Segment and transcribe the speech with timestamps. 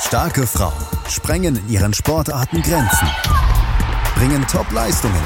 [0.00, 0.72] Starke Frauen
[1.08, 3.06] sprengen in ihren Sportarten Grenzen,
[4.14, 5.22] bringen Top-Leistungen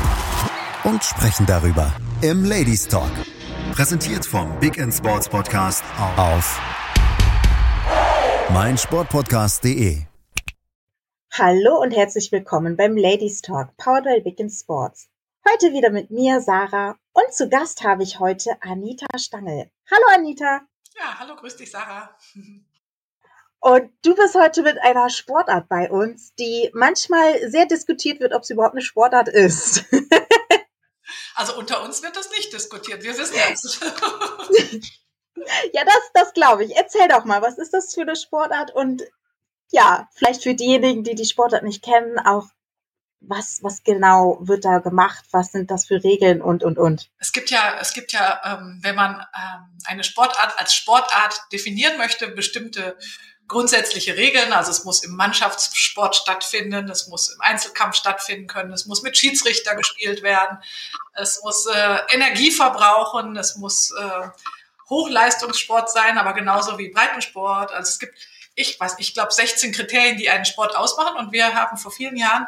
[0.82, 3.10] und sprechen darüber im Ladies Talk.
[3.72, 5.84] Präsentiert vom Big End Sports Podcast
[6.16, 6.60] auf
[8.52, 10.02] meinsportpodcast.de.
[11.32, 15.08] Hallo und herzlich willkommen beim Ladies Talk, powered by Big End Sports.
[15.48, 19.70] Heute wieder mit mir, Sarah, und zu Gast habe ich heute Anita Stangl.
[19.90, 20.62] Hallo Anita.
[20.96, 22.10] Ja, hallo, grüß dich, Sarah.
[23.64, 28.42] Und du bist heute mit einer Sportart bei uns, die manchmal sehr diskutiert wird, ob
[28.42, 29.84] es überhaupt eine Sportart ist.
[31.36, 33.02] Also unter uns wird das nicht diskutiert.
[33.02, 33.80] Wir wissen es.
[35.72, 36.76] ja, das, das glaube ich.
[36.76, 38.72] Erzähl doch mal, was ist das für eine Sportart?
[38.72, 39.02] Und
[39.72, 42.46] ja, vielleicht für diejenigen, die die Sportart nicht kennen, auch
[43.20, 45.24] was, was genau wird da gemacht?
[45.32, 47.10] Was sind das für Regeln und, und, und?
[47.18, 51.98] Es gibt ja, es gibt ja, ähm, wenn man ähm, eine Sportart als Sportart definieren
[51.98, 52.96] möchte, bestimmte
[53.48, 54.52] grundsätzliche Regeln.
[54.52, 59.16] Also es muss im Mannschaftssport stattfinden, es muss im Einzelkampf stattfinden können, es muss mit
[59.16, 60.58] Schiedsrichter gespielt werden,
[61.14, 64.28] es muss äh, Energie verbrauchen, es muss äh,
[64.88, 67.72] Hochleistungssport sein, aber genauso wie Breitensport.
[67.72, 68.14] Also es gibt,
[68.54, 71.16] ich weiß, ich glaube 16 Kriterien, die einen Sport ausmachen.
[71.16, 72.46] Und wir haben vor vielen Jahren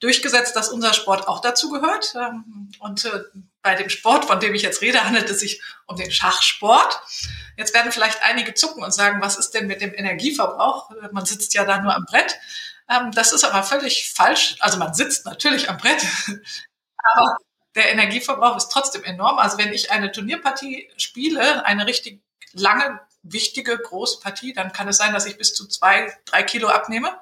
[0.00, 2.14] durchgesetzt, dass unser Sport auch dazu gehört.
[2.16, 3.24] Ähm, und äh,
[3.64, 7.00] bei dem Sport, von dem ich jetzt rede, handelt es sich um den Schachsport.
[7.56, 10.90] Jetzt werden vielleicht einige zucken und sagen, was ist denn mit dem Energieverbrauch?
[11.12, 12.36] Man sitzt ja da nur am Brett.
[12.90, 14.56] Ähm, das ist aber völlig falsch.
[14.60, 16.04] Also man sitzt natürlich am Brett,
[16.98, 17.36] aber
[17.74, 19.38] der Energieverbrauch ist trotzdem enorm.
[19.38, 24.98] Also wenn ich eine Turnierpartie spiele, eine richtig lange, wichtige, große Partie, dann kann es
[24.98, 27.18] sein, dass ich bis zu zwei, drei Kilo abnehme.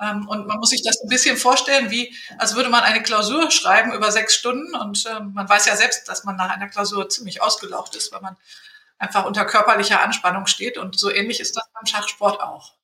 [0.00, 3.50] Ähm, und man muss sich das ein bisschen vorstellen, wie, als würde man eine Klausur
[3.50, 4.74] schreiben über sechs Stunden.
[4.76, 8.20] Und ähm, man weiß ja selbst, dass man nach einer Klausur ziemlich ausgelaucht ist, weil
[8.20, 8.36] man
[8.98, 10.78] einfach unter körperlicher Anspannung steht.
[10.78, 12.74] Und so ähnlich ist das beim Schachsport auch.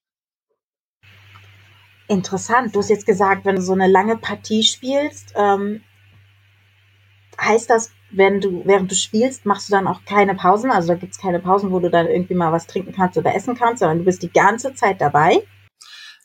[2.08, 2.74] Interessant.
[2.74, 5.82] Du hast jetzt gesagt, wenn du so eine lange Partie spielst, ähm,
[7.40, 10.70] heißt das, wenn du, während du spielst, machst du dann auch keine Pausen?
[10.70, 13.34] Also da gibt es keine Pausen, wo du dann irgendwie mal was trinken kannst oder
[13.34, 15.42] essen kannst, sondern du bist die ganze Zeit dabei?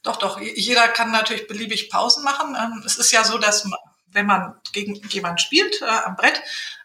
[0.03, 0.39] Doch, doch.
[0.39, 2.55] Jeder kann natürlich beliebig Pausen machen.
[2.59, 3.69] Ähm, es ist ja so, dass
[4.07, 6.41] wenn man gegen jemanden spielt äh, am Brett,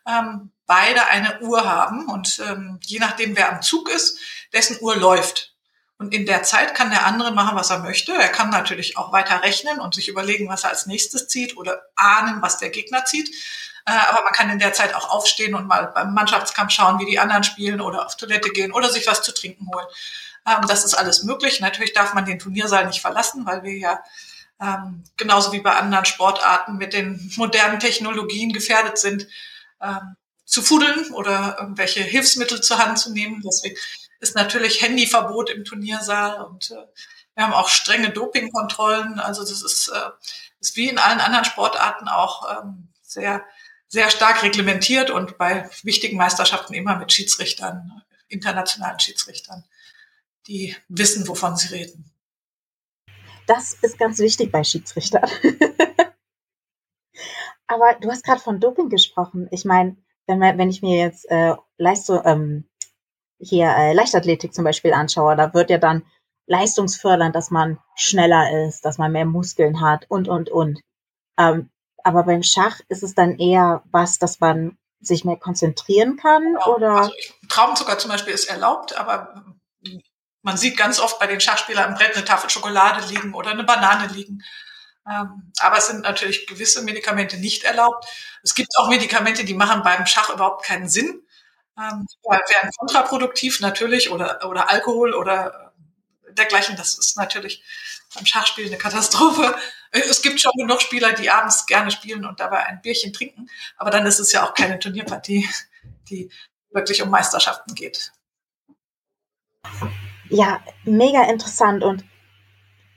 [0.07, 4.19] ähm, beide eine Uhr haben und ähm, je nachdem, wer am Zug ist,
[4.53, 5.55] dessen Uhr läuft.
[5.97, 8.13] Und in der Zeit kann der andere machen, was er möchte.
[8.13, 11.83] Er kann natürlich auch weiter rechnen und sich überlegen, was er als nächstes zieht oder
[11.95, 13.31] ahnen, was der Gegner zieht.
[13.87, 17.07] Äh, aber man kann in der Zeit auch aufstehen und mal beim Mannschaftskampf schauen, wie
[17.07, 19.87] die anderen spielen oder auf Toilette gehen oder sich was zu trinken holen.
[20.47, 21.61] Ähm, das ist alles möglich.
[21.61, 24.03] Natürlich darf man den Turniersaal nicht verlassen, weil wir ja
[24.61, 29.27] ähm, genauso wie bei anderen Sportarten mit den modernen Technologien gefährdet sind,
[29.81, 33.43] ähm, zu fudeln oder irgendwelche Hilfsmittel zur Hand zu nehmen.
[33.45, 33.77] Deswegen
[34.21, 36.87] ist natürlich Handyverbot im Turniersaal und äh,
[37.35, 39.19] wir haben auch strenge Dopingkontrollen.
[39.19, 40.11] Also das ist, äh,
[40.61, 43.45] ist wie in allen anderen Sportarten auch ähm, sehr,
[43.89, 49.65] sehr stark reglementiert und bei wichtigen Meisterschaften immer mit Schiedsrichtern, internationalen Schiedsrichtern
[50.47, 52.11] die wissen, wovon sie reden.
[53.47, 55.29] Das ist ganz wichtig bei Schiedsrichtern.
[57.67, 59.49] Aber du hast gerade von Doping gesprochen.
[59.51, 59.97] Ich meine,
[60.27, 62.69] wenn, wenn ich mir jetzt äh, Leistung, ähm,
[63.39, 66.05] hier äh, Leichtathletik zum Beispiel anschaue, da wird ja dann
[66.47, 70.81] leistungsfördernd, dass man schneller ist, dass man mehr Muskeln hat und, und, und.
[71.39, 71.71] Ähm,
[72.03, 76.77] aber beim Schach ist es dann eher was, dass man sich mehr konzentrieren kann, genau.
[76.77, 76.97] oder?
[76.97, 77.13] Also
[77.49, 79.45] Traubenzucker zum Beispiel ist erlaubt, aber
[80.45, 83.65] man sieht ganz oft bei den Schachspielern am Brett eine Tafel Schokolade liegen oder eine
[83.65, 84.45] Banane liegen.
[85.11, 88.07] Ähm, aber es sind natürlich gewisse Medikamente nicht erlaubt.
[88.43, 91.23] Es gibt auch Medikamente, die machen beim Schach überhaupt keinen Sinn.
[91.79, 95.73] Ähm, wären kontraproduktiv natürlich oder, oder Alkohol oder
[96.29, 96.77] dergleichen.
[96.77, 97.65] Das ist natürlich
[98.15, 99.57] beim Schachspiel eine Katastrophe.
[99.93, 103.49] Es gibt schon genug Spieler, die abends gerne spielen und dabei ein Bierchen trinken.
[103.79, 105.49] Aber dann ist es ja auch keine Turnierpartie,
[106.11, 106.31] die
[106.71, 108.13] wirklich um Meisterschaften geht
[110.29, 111.83] ja, mega interessant.
[111.83, 112.05] Und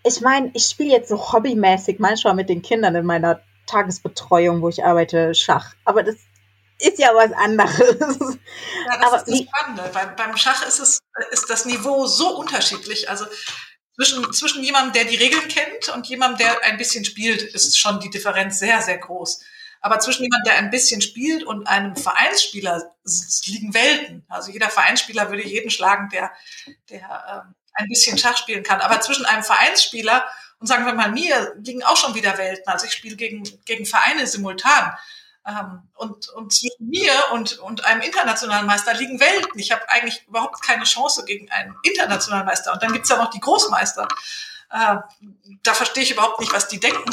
[0.03, 4.69] ich meine, ich spiele jetzt so hobbymäßig manchmal mit den Kindern in meiner Tagesbetreuung, wo
[4.69, 5.73] ich arbeite, Schach.
[5.85, 6.15] Aber das
[6.79, 8.37] ist ja was anderes.
[8.85, 9.89] Ja, das Aber ist das Spannende.
[9.93, 10.99] Beim, beim Schach ist es,
[11.31, 13.09] ist das Niveau so unterschiedlich.
[13.09, 13.25] Also
[13.95, 17.99] zwischen, zwischen jemandem, der die Regeln kennt und jemandem, der ein bisschen spielt, ist schon
[17.99, 19.41] die Differenz sehr, sehr groß.
[19.87, 22.93] Aber zwischen jemandem, der ein bisschen spielt und einem Vereinsspieler
[23.45, 24.25] liegen Welten.
[24.27, 26.29] Also jeder Vereinsspieler würde jeden schlagen, der,
[26.89, 28.81] der ähm, ein bisschen Schach spielen kann.
[28.81, 30.27] Aber zwischen einem Vereinsspieler
[30.59, 32.67] und sagen wir mal mir liegen auch schon wieder Welten.
[32.67, 34.93] Also ich spiele gegen, gegen Vereine simultan.
[35.47, 39.57] Ähm, und, und zwischen mir und, und einem internationalen Meister liegen Welten.
[39.57, 42.73] Ich habe eigentlich überhaupt keine Chance gegen einen internationalen Meister.
[42.73, 44.05] Und dann gibt's ja noch die Großmeister.
[44.69, 44.97] Äh,
[45.63, 47.09] da verstehe ich überhaupt nicht, was die denken.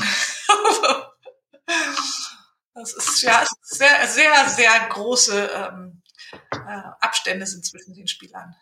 [2.75, 6.03] das ist ja sehr, sehr, sehr große ähm,
[6.53, 8.55] äh, Abstände sind zwischen den Spielern.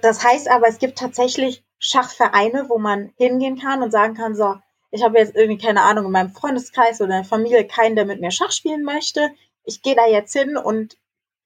[0.00, 4.56] Das heißt aber, es gibt tatsächlich Schachvereine, wo man hingehen kann und sagen kann, so,
[4.90, 8.06] ich habe jetzt irgendwie keine Ahnung in meinem Freundeskreis oder in der Familie keinen, der
[8.06, 9.30] mit mir Schach spielen möchte.
[9.64, 10.96] Ich gehe da jetzt hin und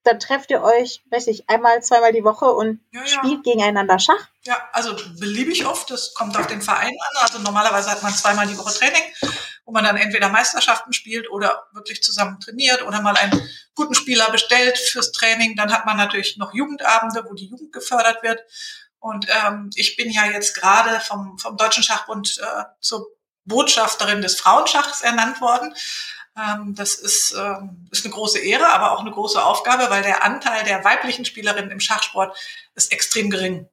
[0.03, 3.07] dann trefft ihr euch, weiß ich, einmal, zweimal die Woche und ja, ja.
[3.07, 4.29] spielt gegeneinander Schach?
[4.43, 5.91] Ja, also beliebig oft.
[5.91, 7.21] Das kommt auf den Verein an.
[7.21, 9.03] Also normalerweise hat man zweimal die Woche Training,
[9.69, 13.39] wo man dann entweder Meisterschaften spielt oder wirklich zusammen trainiert oder mal einen
[13.75, 15.55] guten Spieler bestellt fürs Training.
[15.55, 18.41] Dann hat man natürlich noch Jugendabende, wo die Jugend gefördert wird.
[18.97, 23.09] Und ähm, ich bin ja jetzt gerade vom, vom Deutschen Schachbund äh, zur
[23.45, 25.75] Botschafterin des Frauenschachs ernannt worden.
[26.35, 30.23] Ähm, das ist, ähm, ist eine große Ehre, aber auch eine große Aufgabe, weil der
[30.23, 32.35] Anteil der weiblichen Spielerinnen im Schachsport
[32.73, 33.69] ist extrem gering.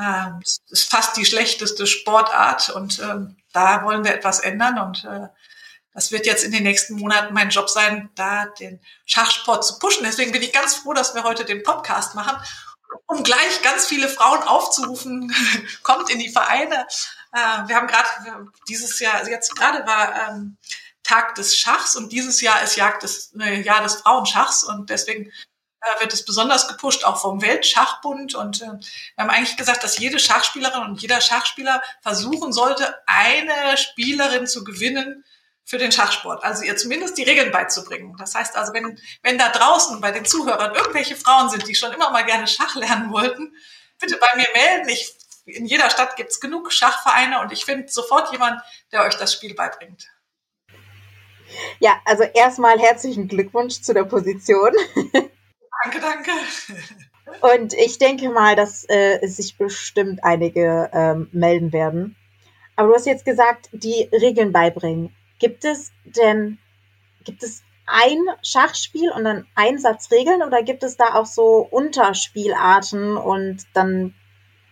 [0.00, 3.02] Ähm, es ist fast die schlechteste Sportart und
[3.52, 5.28] da wollen wir etwas ändern und äh,
[5.92, 10.04] das wird jetzt in den nächsten Monaten mein Job sein, da den Schachsport zu pushen.
[10.04, 12.36] Deswegen bin ich ganz froh, dass wir heute den Podcast machen,
[13.06, 15.34] um gleich ganz viele Frauen aufzurufen,
[15.82, 16.86] kommt in die Vereine.
[17.32, 18.08] Äh, wir haben gerade
[18.68, 20.40] dieses Jahr, also jetzt gerade war
[21.02, 25.26] Tag des Schachs und dieses Jahr ist Jagd des, äh, Jahr des Frauenschachs und deswegen
[25.26, 25.30] äh,
[25.98, 28.34] wird es besonders gepusht, auch vom Weltschachbund.
[28.34, 28.78] Und äh, wir
[29.18, 35.24] haben eigentlich gesagt, dass jede Schachspielerin und jeder Schachspieler versuchen sollte, eine Spielerin zu gewinnen
[35.64, 36.42] für den Schachsport.
[36.42, 38.16] Also ihr zumindest die Regeln beizubringen.
[38.18, 41.92] Das heißt also, wenn, wenn da draußen bei den Zuhörern irgendwelche Frauen sind, die schon
[41.92, 43.54] immer mal gerne Schach lernen wollten,
[44.00, 44.88] bitte bei mir melden.
[44.88, 48.60] Ich, in jeder Stadt gibt es genug Schachvereine und ich finde sofort jemand,
[48.92, 50.08] der euch das Spiel beibringt.
[51.78, 54.72] Ja, also erstmal herzlichen Glückwunsch zu der Position.
[55.82, 56.30] Danke, danke.
[57.40, 62.16] Und ich denke mal, dass äh, sich bestimmt einige ähm, melden werden.
[62.76, 65.14] Aber du hast jetzt gesagt, die Regeln beibringen.
[65.38, 66.58] Gibt es denn,
[67.24, 71.66] gibt es ein Schachspiel und dann ein Satz Regeln oder gibt es da auch so
[71.70, 74.14] Unterspielarten und dann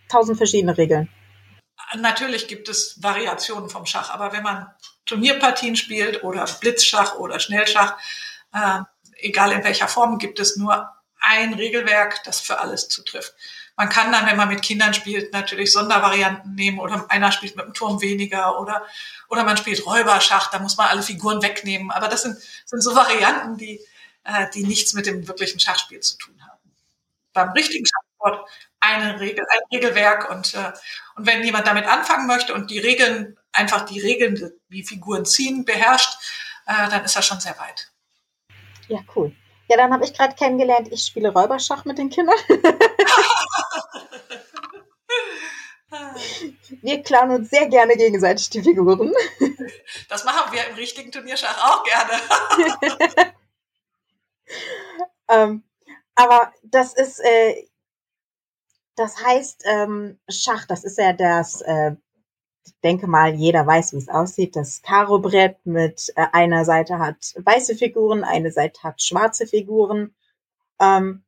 [0.09, 1.09] tausend verschiedene Regeln?
[1.97, 4.67] Natürlich gibt es Variationen vom Schach, aber wenn man
[5.05, 7.97] Turnierpartien spielt oder Blitzschach oder Schnellschach,
[8.53, 8.81] äh,
[9.17, 10.89] egal in welcher Form, gibt es nur
[11.19, 13.33] ein Regelwerk, das für alles zutrifft.
[13.75, 17.63] Man kann dann, wenn man mit Kindern spielt, natürlich Sondervarianten nehmen oder einer spielt mit
[17.63, 18.85] einem Turm weniger oder,
[19.29, 21.89] oder man spielt Räuberschach, da muss man alle Figuren wegnehmen.
[21.91, 23.79] Aber das sind, sind so Varianten, die,
[24.25, 26.59] äh, die nichts mit dem wirklichen Schachspiel zu tun haben.
[27.31, 28.49] Beim richtigen Schachsport
[28.81, 30.73] eine Regel, ein Regelwerk und, äh,
[31.15, 35.65] und wenn jemand damit anfangen möchte und die Regeln, einfach die Regeln, wie Figuren ziehen,
[35.65, 36.17] beherrscht,
[36.65, 37.91] äh, dann ist er schon sehr weit.
[38.87, 39.33] Ja, cool.
[39.69, 42.35] Ja, dann habe ich gerade kennengelernt, ich spiele Räuberschach mit den Kindern.
[46.81, 49.13] wir klauen uns sehr gerne gegenseitig die Figuren.
[50.09, 52.19] Das machen wir im richtigen Turnierschach auch gerne.
[55.29, 55.63] ähm,
[56.15, 57.67] aber das ist, äh,
[58.95, 61.91] das heißt, ähm, Schach, das ist ja das, äh,
[62.65, 64.55] ich denke mal, jeder weiß, wie es aussieht.
[64.55, 70.15] Das Karo-Brett mit äh, einer Seite hat weiße Figuren, eine Seite hat schwarze Figuren.
[70.79, 71.23] Ähm,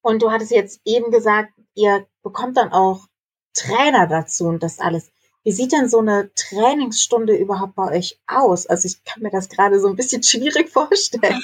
[0.00, 3.06] und du hattest jetzt eben gesagt, ihr bekommt dann auch
[3.54, 5.10] Trainer dazu und das alles.
[5.44, 8.66] Wie sieht denn so eine Trainingsstunde überhaupt bei euch aus?
[8.66, 11.40] Also ich kann mir das gerade so ein bisschen schwierig vorstellen.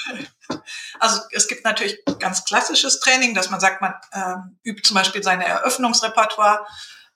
[0.98, 5.22] Also es gibt natürlich ganz klassisches Training, dass man sagt, man ähm, übt zum Beispiel
[5.22, 6.66] seine Eröffnungsrepertoire.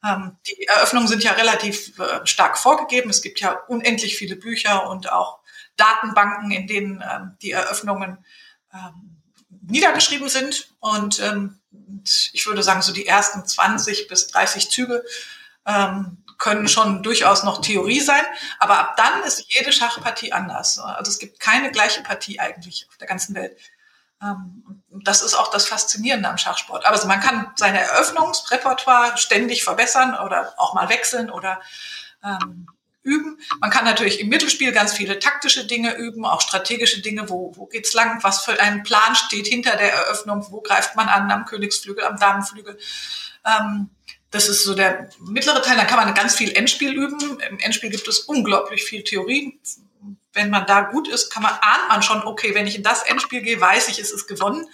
[0.04, 3.10] Ähm, die Eröffnungen sind ja relativ äh, stark vorgegeben.
[3.10, 5.40] Es gibt ja unendlich viele Bücher und auch
[5.76, 8.18] Datenbanken, in denen ähm, die Eröffnungen
[8.72, 9.16] ähm,
[9.62, 10.72] niedergeschrieben sind.
[10.80, 11.60] Und ähm,
[12.32, 15.04] ich würde sagen, so die ersten 20 bis 30 Züge
[15.66, 18.24] ähm, können schon durchaus noch Theorie sein,
[18.58, 20.76] aber ab dann ist jede Schachpartie anders.
[20.78, 23.56] Also es gibt keine gleiche Partie eigentlich auf der ganzen Welt.
[24.22, 26.86] Ähm, das ist auch das Faszinierende am Schachsport.
[26.86, 31.60] Also man kann seine Eröffnungsrepertoire ständig verbessern oder auch mal wechseln oder
[32.22, 32.66] ähm,
[33.02, 33.40] üben.
[33.60, 37.66] Man kann natürlich im Mittelspiel ganz viele taktische Dinge üben, auch strategische Dinge, wo, wo
[37.66, 41.44] geht's lang, was für ein Plan steht hinter der Eröffnung, wo greift man an am
[41.44, 42.78] Königsflügel, am Damenflügel.
[43.44, 43.90] Ähm,
[44.30, 45.76] das ist so der mittlere Teil.
[45.76, 47.38] Da kann man ganz viel Endspiel üben.
[47.50, 49.60] Im Endspiel gibt es unglaublich viel Theorie.
[50.32, 53.02] Wenn man da gut ist, kann man, ahnt man schon, okay, wenn ich in das
[53.02, 54.66] Endspiel gehe, weiß ich, es ist gewonnen.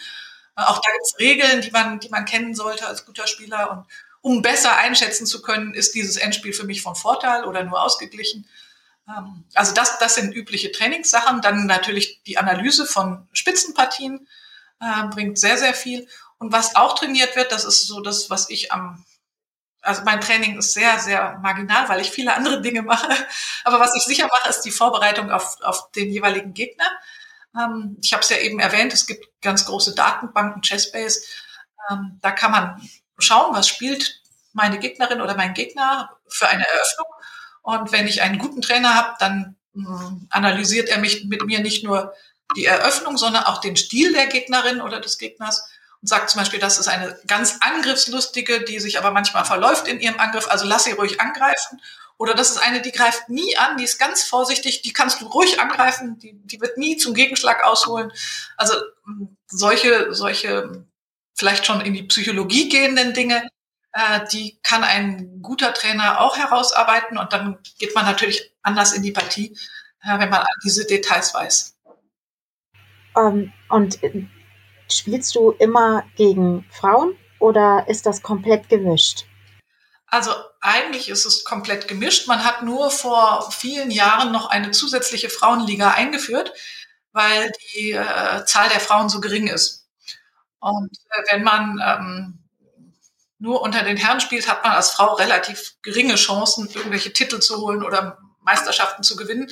[0.54, 3.70] Auch da gibt es Regeln, die man, die man kennen sollte als guter Spieler.
[3.70, 3.86] Und
[4.20, 8.48] um besser einschätzen zu können, ist dieses Endspiel für mich von Vorteil oder nur ausgeglichen.
[9.08, 11.42] Ähm, also das, das sind übliche Trainingssachen.
[11.42, 14.28] Dann natürlich die Analyse von Spitzenpartien
[14.80, 16.08] äh, bringt sehr, sehr viel.
[16.38, 19.04] Und was auch trainiert wird, das ist so das, was ich am
[19.82, 23.08] also mein Training ist sehr, sehr marginal, weil ich viele andere Dinge mache.
[23.64, 26.86] Aber was ich sicher mache, ist die Vorbereitung auf, auf den jeweiligen Gegner.
[27.56, 31.20] Ähm, ich habe es ja eben erwähnt, es gibt ganz große Datenbanken, Chessbase.
[31.90, 37.06] Ähm, da kann man schauen, was spielt meine Gegnerin oder mein Gegner für eine Eröffnung.
[37.62, 41.84] Und wenn ich einen guten Trainer habe, dann mh, analysiert er mich mit mir nicht
[41.84, 42.14] nur
[42.56, 45.68] die Eröffnung, sondern auch den Stil der Gegnerin oder des Gegners
[46.00, 50.00] und sagt zum Beispiel, das ist eine ganz angriffslustige, die sich aber manchmal verläuft in
[50.00, 51.80] ihrem Angriff, also lass sie ruhig angreifen.
[52.18, 55.26] Oder das ist eine, die greift nie an, die ist ganz vorsichtig, die kannst du
[55.26, 58.12] ruhig angreifen, die, die wird nie zum Gegenschlag ausholen.
[58.56, 58.74] Also
[59.04, 60.84] hm, solche, solche
[61.36, 63.48] vielleicht schon in die Psychologie gehenden Dinge,
[63.92, 69.02] äh, die kann ein guter Trainer auch herausarbeiten und dann geht man natürlich anders in
[69.02, 69.56] die Partie,
[70.02, 71.76] äh, wenn man diese Details weiß.
[73.14, 73.98] Um, ähm, und
[74.90, 79.26] Spielst du immer gegen Frauen oder ist das komplett gemischt?
[80.06, 82.26] Also eigentlich ist es komplett gemischt.
[82.28, 86.52] Man hat nur vor vielen Jahren noch eine zusätzliche Frauenliga eingeführt,
[87.12, 89.86] weil die äh, Zahl der Frauen so gering ist.
[90.60, 92.38] Und äh, wenn man ähm,
[93.38, 97.60] nur unter den Herren spielt, hat man als Frau relativ geringe Chancen, irgendwelche Titel zu
[97.60, 99.50] holen oder Meisterschaften zu gewinnen.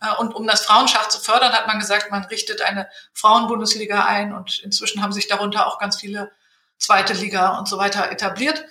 [0.00, 4.32] Äh, und um das Frauenschach zu fördern, hat man gesagt, man richtet eine Frauenbundesliga ein
[4.32, 6.32] und inzwischen haben sich darunter auch ganz viele
[6.78, 8.64] zweite Liga und so weiter etabliert.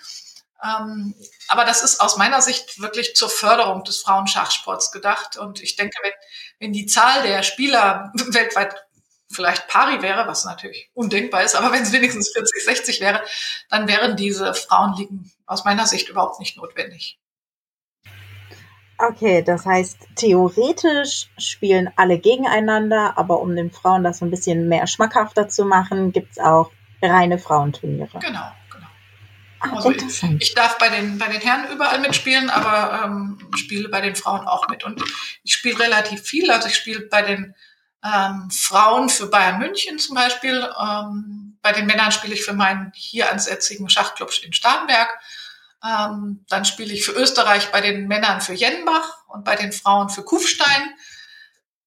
[0.64, 1.16] Ähm,
[1.48, 5.38] aber das ist aus meiner Sicht wirklich zur Förderung des Frauenschachsports gedacht.
[5.38, 6.14] Und ich denke, wenn,
[6.60, 8.76] wenn die Zahl der Spieler weltweit
[9.30, 13.24] vielleicht pari wäre, was natürlich undenkbar ist, aber wenn es wenigstens 40, 60 wäre,
[13.70, 17.18] dann wären diese Frauenligen aus meiner Sicht überhaupt nicht notwendig.
[19.04, 24.68] Okay, das heißt, theoretisch spielen alle gegeneinander, aber um den Frauen das so ein bisschen
[24.68, 28.20] mehr schmackhafter zu machen, gibt es auch reine Frauenturniere.
[28.20, 28.88] Genau, genau.
[29.60, 33.90] Ah, also ich, ich, darf bei den, bei den Herren überall mitspielen, aber ähm, spiele
[33.90, 34.84] bei den Frauen auch mit.
[34.84, 35.02] Und
[35.44, 36.52] ich spiele relativ viel.
[36.52, 37.56] Also ich spiele bei den
[38.04, 40.68] ähm, Frauen für Bayern München zum Beispiel.
[40.80, 45.10] Ähm, bei den Männern spiele ich für meinen hier ansässigen Schachclub in Starnberg.
[45.84, 50.10] Ähm, dann spiele ich für Österreich bei den Männern für Jenbach und bei den Frauen
[50.10, 50.94] für Kufstein.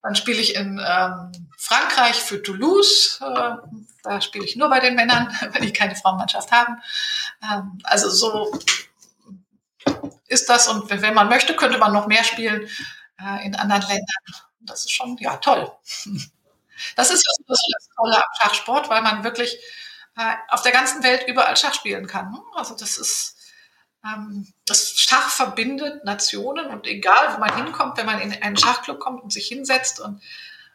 [0.02, 3.20] Dann spiele ich in ähm, Frankreich für Toulouse.
[3.22, 3.56] Äh,
[4.02, 6.82] da spiele ich nur bei den Männern, wenn die keine Frauenmannschaft haben.
[7.42, 8.58] Ähm, also so
[10.26, 10.68] ist das.
[10.68, 12.68] Und wenn man möchte, könnte man noch mehr spielen
[13.20, 14.44] äh, in anderen Ländern.
[14.60, 15.70] Das ist schon, ja, toll.
[16.96, 19.56] Das ist das, das Tolle am Schachsport, weil man wirklich
[20.16, 22.36] äh, auf der ganzen Welt überall Schach spielen kann.
[22.56, 23.33] Also das ist
[24.66, 29.22] das Schach verbindet Nationen und egal, wo man hinkommt, wenn man in einen Schachclub kommt
[29.22, 30.20] und sich hinsetzt und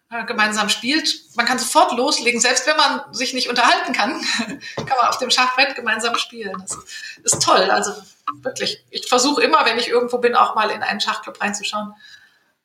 [0.10, 2.42] äh, gemeinsam spielt, man kann sofort loslegen.
[2.42, 4.20] Selbst wenn man sich nicht unterhalten kann,
[4.76, 6.56] kann man auf dem Schachbrett gemeinsam spielen.
[6.58, 7.70] Das ist toll.
[7.70, 7.94] Also
[8.42, 11.94] wirklich, ich versuche immer, wenn ich irgendwo bin, auch mal in einen Schachclub reinzuschauen,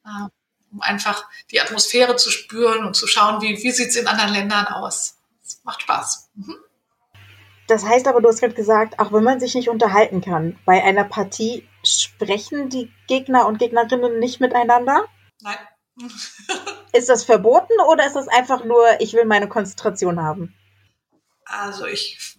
[0.06, 0.28] äh,
[0.73, 4.33] um einfach die Atmosphäre zu spüren und zu schauen, wie, wie sieht es in anderen
[4.33, 5.18] Ländern aus.
[5.44, 6.30] Es macht Spaß.
[6.37, 6.56] Mhm.
[7.66, 10.83] Das heißt aber, du hast gerade gesagt, auch wenn man sich nicht unterhalten kann, bei
[10.83, 15.06] einer Partie sprechen die Gegner und Gegnerinnen nicht miteinander?
[15.40, 15.59] Nein.
[16.92, 20.54] ist das verboten oder ist das einfach nur, ich will meine Konzentration haben?
[21.44, 22.37] Also ich,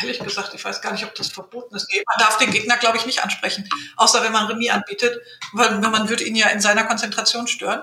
[0.00, 1.88] ehrlich gesagt, ich weiß gar nicht, ob das verboten ist.
[1.92, 5.20] man darf den Gegner, glaube ich, nicht ansprechen, außer wenn man Remis anbietet,
[5.52, 7.82] weil man würde ihn ja in seiner Konzentration stören.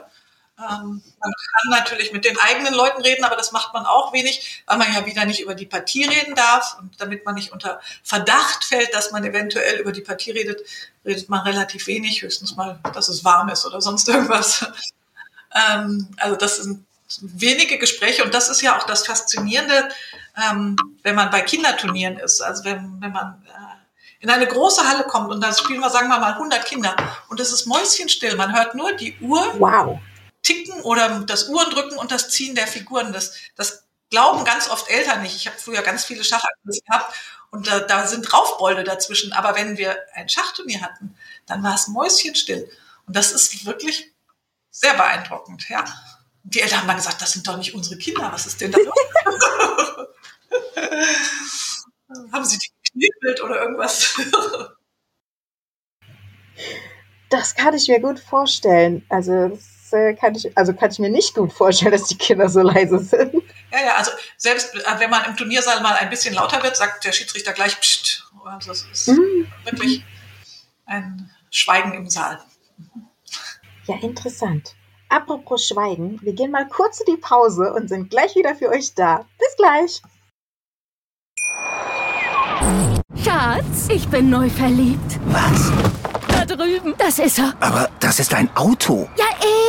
[0.59, 4.63] Ähm, man kann natürlich mit den eigenen Leuten reden, aber das macht man auch wenig,
[4.67, 6.77] weil man ja wieder nicht über die Partie reden darf.
[6.79, 10.61] Und damit man nicht unter Verdacht fällt, dass man eventuell über die Partie redet,
[11.03, 14.65] redet man relativ wenig, höchstens mal, dass es warm ist oder sonst irgendwas.
[15.55, 16.85] Ähm, also das sind
[17.21, 19.89] wenige Gespräche und das ist ja auch das Faszinierende,
[20.49, 22.41] ähm, wenn man bei Kinderturnieren ist.
[22.41, 26.09] Also wenn, wenn man äh, in eine große Halle kommt und da spielen wir, sagen
[26.09, 26.95] wir mal, 100 Kinder
[27.29, 28.35] und es ist mäuschenstill.
[28.35, 29.53] Man hört nur die Uhr.
[29.59, 29.99] Wow
[30.43, 33.13] Ticken oder das Uhrendrücken und das Ziehen der Figuren.
[33.13, 35.35] Das, das glauben ganz oft Eltern nicht.
[35.35, 37.15] Ich habe früher ganz viele Schachakten gehabt
[37.49, 39.33] und da, da sind Raufbolde dazwischen.
[39.33, 42.69] Aber wenn wir ein Schachturnier hatten, dann war es mäuschenstill.
[43.07, 44.11] Und das ist wirklich
[44.69, 45.83] sehr beeindruckend, ja.
[46.43, 48.79] Die Eltern haben dann gesagt, das sind doch nicht unsere Kinder, was ist denn da
[48.79, 48.93] los?
[52.31, 54.19] haben sie die geknebelt oder irgendwas?
[57.29, 59.05] das kann ich mir gut vorstellen.
[59.09, 59.57] Also
[59.93, 62.99] äh, kann ich, also kann ich mir nicht gut vorstellen, dass die Kinder so leise
[62.99, 63.33] sind.
[63.71, 67.05] Ja, ja, also selbst äh, wenn man im Turniersaal mal ein bisschen lauter wird, sagt
[67.05, 68.23] der Schiedsrichter gleich Psst.
[68.45, 69.47] Also es ist mhm.
[69.63, 70.03] wirklich
[70.85, 72.39] ein Schweigen im Saal.
[73.85, 74.75] Ja, interessant.
[75.09, 78.93] Apropos Schweigen, wir gehen mal kurz in die Pause und sind gleich wieder für euch
[78.95, 79.25] da.
[79.37, 80.01] Bis gleich.
[83.23, 85.19] Schatz, ich bin neu verliebt.
[85.25, 85.71] Was?
[86.63, 86.93] Drüben.
[86.97, 87.53] Das ist er.
[87.59, 89.09] Aber das ist ein Auto.
[89.17, 89.25] Ja,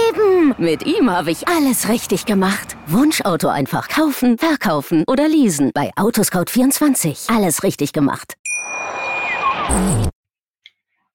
[0.08, 0.54] eben.
[0.58, 2.76] Mit ihm habe ich alles richtig gemacht.
[2.86, 5.72] Wunschauto einfach kaufen, verkaufen oder leasen.
[5.74, 7.34] Bei Autoscout24.
[7.34, 8.34] Alles richtig gemacht.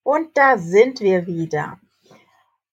[0.04, 1.80] Und da sind wir wieder.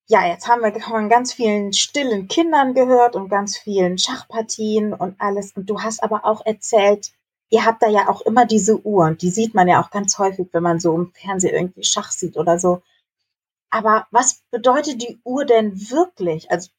[0.09, 5.15] Ja, jetzt haben wir von ganz vielen stillen Kindern gehört und ganz vielen Schachpartien und
[5.21, 5.53] alles.
[5.53, 7.13] Und du hast aber auch erzählt,
[7.51, 10.19] ihr habt da ja auch immer diese Uhr und die sieht man ja auch ganz
[10.19, 12.83] häufig, wenn man so im Fernsehen irgendwie Schach sieht oder so.
[13.71, 16.51] Aber was bedeutet die Uhr denn wirklich?
[16.51, 16.71] Also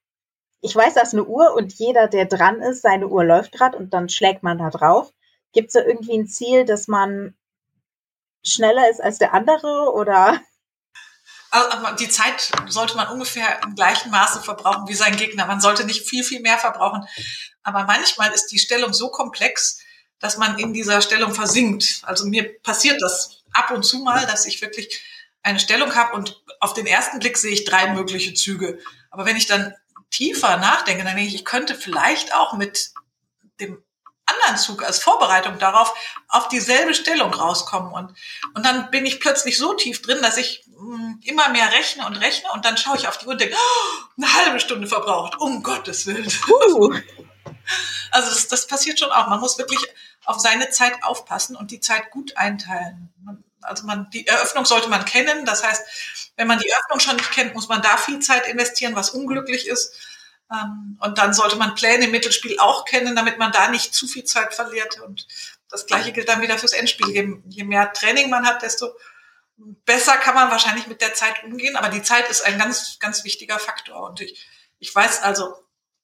[0.61, 3.77] ich weiß, das ist eine Uhr und jeder, der dran ist, seine Uhr läuft gerade
[3.77, 5.13] und dann schlägt man da drauf.
[5.53, 7.35] Gibt es da irgendwie ein Ziel, dass man
[8.43, 10.39] schneller ist als der andere oder?
[11.51, 15.45] Also die Zeit sollte man ungefähr im gleichen Maße verbrauchen wie sein Gegner.
[15.45, 17.07] Man sollte nicht viel, viel mehr verbrauchen.
[17.63, 19.79] Aber manchmal ist die Stellung so komplex,
[20.19, 22.01] dass man in dieser Stellung versinkt.
[22.03, 25.01] Also mir passiert das ab und zu mal, dass ich wirklich
[25.47, 28.79] eine Stellung habe und auf den ersten Blick sehe ich drei mögliche Züge.
[29.09, 29.73] Aber wenn ich dann
[30.09, 32.91] tiefer nachdenke, dann denke ich, ich könnte vielleicht auch mit
[33.61, 33.81] dem
[34.25, 35.93] anderen Zug als Vorbereitung darauf
[36.27, 37.93] auf dieselbe Stellung rauskommen.
[37.93, 38.13] Und,
[38.55, 42.05] und dann bin ich plötzlich so tief drin, dass ich mh, hm, immer mehr rechne
[42.05, 44.87] und rechne und dann schaue ich auf die Uhr und denke, oh, eine halbe Stunde
[44.87, 46.31] verbraucht, um Gottes Willen.
[46.49, 46.93] Uh.
[48.11, 49.27] Also das, das passiert schon auch.
[49.27, 49.85] Man muss wirklich
[50.23, 53.13] auf seine Zeit aufpassen und die Zeit gut einteilen.
[53.67, 55.45] Also man, die Eröffnung sollte man kennen.
[55.45, 55.83] Das heißt,
[56.35, 59.67] wenn man die Eröffnung schon nicht kennt, muss man da viel Zeit investieren, was unglücklich
[59.67, 59.93] ist.
[60.51, 64.07] Ähm, und dann sollte man Pläne im Mittelspiel auch kennen, damit man da nicht zu
[64.07, 64.99] viel Zeit verliert.
[65.01, 65.27] Und
[65.69, 67.41] das Gleiche gilt dann wieder fürs Endspiel.
[67.49, 68.95] Je, mehr Training man hat, desto
[69.85, 71.75] besser kann man wahrscheinlich mit der Zeit umgehen.
[71.75, 74.09] Aber die Zeit ist ein ganz, ganz wichtiger Faktor.
[74.09, 74.47] Und ich,
[74.79, 75.55] ich weiß also,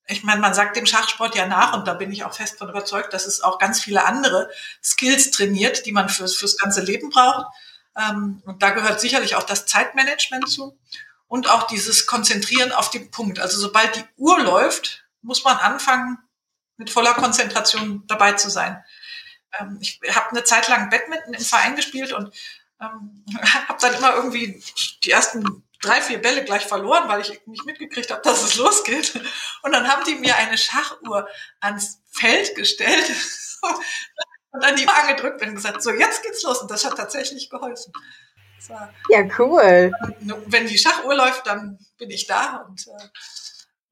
[0.08, 2.70] ich meine, man sagt dem Schachsport ja nach, und da bin ich auch fest von
[2.70, 4.50] überzeugt, dass es auch ganz viele andere
[4.84, 7.48] Skills trainiert, die man fürs, fürs ganze Leben braucht.
[7.98, 10.78] Ähm, und da gehört sicherlich auch das Zeitmanagement zu
[11.28, 13.40] und auch dieses Konzentrieren auf den Punkt.
[13.40, 16.18] Also sobald die Uhr läuft, muss man anfangen,
[16.78, 18.84] mit voller Konzentration dabei zu sein.
[19.60, 22.36] Ähm, ich habe eine Zeit lang Badminton im Verein gespielt und
[22.82, 23.24] ähm,
[23.68, 24.62] habe dann immer irgendwie
[25.04, 29.14] die ersten drei, vier Bälle gleich verloren, weil ich nicht mitgekriegt habe, dass es losgeht.
[29.64, 31.28] Und dann haben die mir eine Schachuhr
[31.60, 33.12] ans Feld gestellt
[34.52, 36.62] und dann die Uhr angedrückt und gesagt, so jetzt geht's los.
[36.62, 37.92] Und das hat tatsächlich geholfen.
[38.70, 39.92] War, ja, cool.
[40.46, 42.66] Wenn die Schachuhr läuft, dann bin ich da.
[42.68, 43.08] Und äh,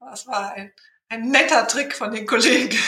[0.00, 0.72] das war ein,
[1.10, 2.78] ein netter Trick von den Kollegen.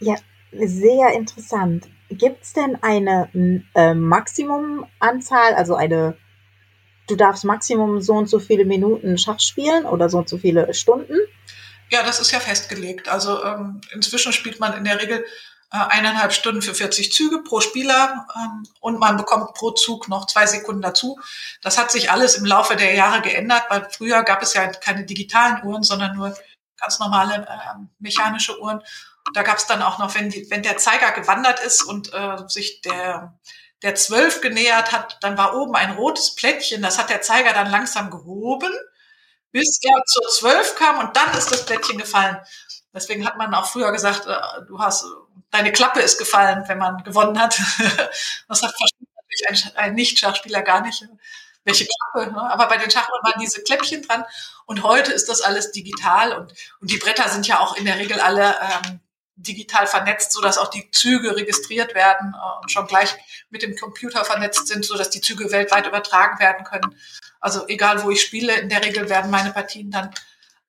[0.00, 0.14] ja,
[0.52, 1.86] sehr interessant.
[2.10, 3.30] Gibt es denn eine
[3.74, 6.18] äh, Maximumanzahl, also eine,
[7.08, 10.72] du darfst Maximum so und so viele Minuten Schach spielen oder so und so viele
[10.74, 11.16] Stunden?
[11.90, 13.08] Ja, das ist ja festgelegt.
[13.08, 15.24] Also ähm, inzwischen spielt man in der Regel
[15.70, 20.26] äh, eineinhalb Stunden für 40 Züge pro Spieler ähm, und man bekommt pro Zug noch
[20.26, 21.18] zwei Sekunden dazu.
[21.62, 25.04] Das hat sich alles im Laufe der Jahre geändert, weil früher gab es ja keine
[25.04, 26.34] digitalen Uhren, sondern nur
[26.78, 28.82] ganz normale äh, mechanische Uhren.
[29.34, 32.36] Da gab es dann auch noch, wenn, die, wenn der Zeiger gewandert ist und äh,
[32.48, 33.38] sich der
[33.82, 37.70] der zwölf genähert hat, dann war oben ein rotes Plättchen, das hat der Zeiger dann
[37.70, 38.72] langsam gehoben,
[39.52, 42.38] bis er zur zwölf kam und dann ist das Plättchen gefallen.
[42.92, 45.04] Deswegen hat man auch früher gesagt, äh, du hast
[45.50, 47.58] deine Klappe ist gefallen, wenn man gewonnen hat.
[48.48, 51.06] das hat natürlich ein, ein Nicht-Schachspieler gar nicht.
[51.64, 52.32] Welche Klappe?
[52.32, 52.50] Ne?
[52.50, 54.24] Aber bei den Schachbrettern waren diese Kläppchen dran.
[54.66, 57.98] Und heute ist das alles digital und, und die Bretter sind ja auch in der
[57.98, 59.00] Regel alle ähm,
[59.38, 63.14] digital vernetzt, so dass auch die Züge registriert werden äh, und schon gleich
[63.50, 66.94] mit dem Computer vernetzt sind, so dass die Züge weltweit übertragen werden können.
[67.40, 70.10] Also egal, wo ich spiele, in der Regel werden meine Partien dann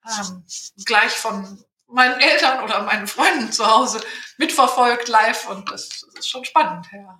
[0.05, 0.43] ähm,
[0.85, 3.99] gleich von meinen Eltern oder meinen Freunden zu Hause
[4.37, 6.87] mitverfolgt live und das, das ist schon spannend.
[6.91, 7.17] Ja.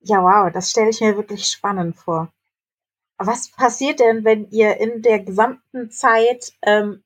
[0.00, 2.30] ja, wow, das stelle ich mir wirklich spannend vor.
[3.16, 7.01] Was passiert denn, wenn ihr in der gesamten Zeit ähm,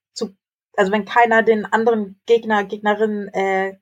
[0.76, 3.78] also wenn keiner den anderen Gegner, Gegnerin äh,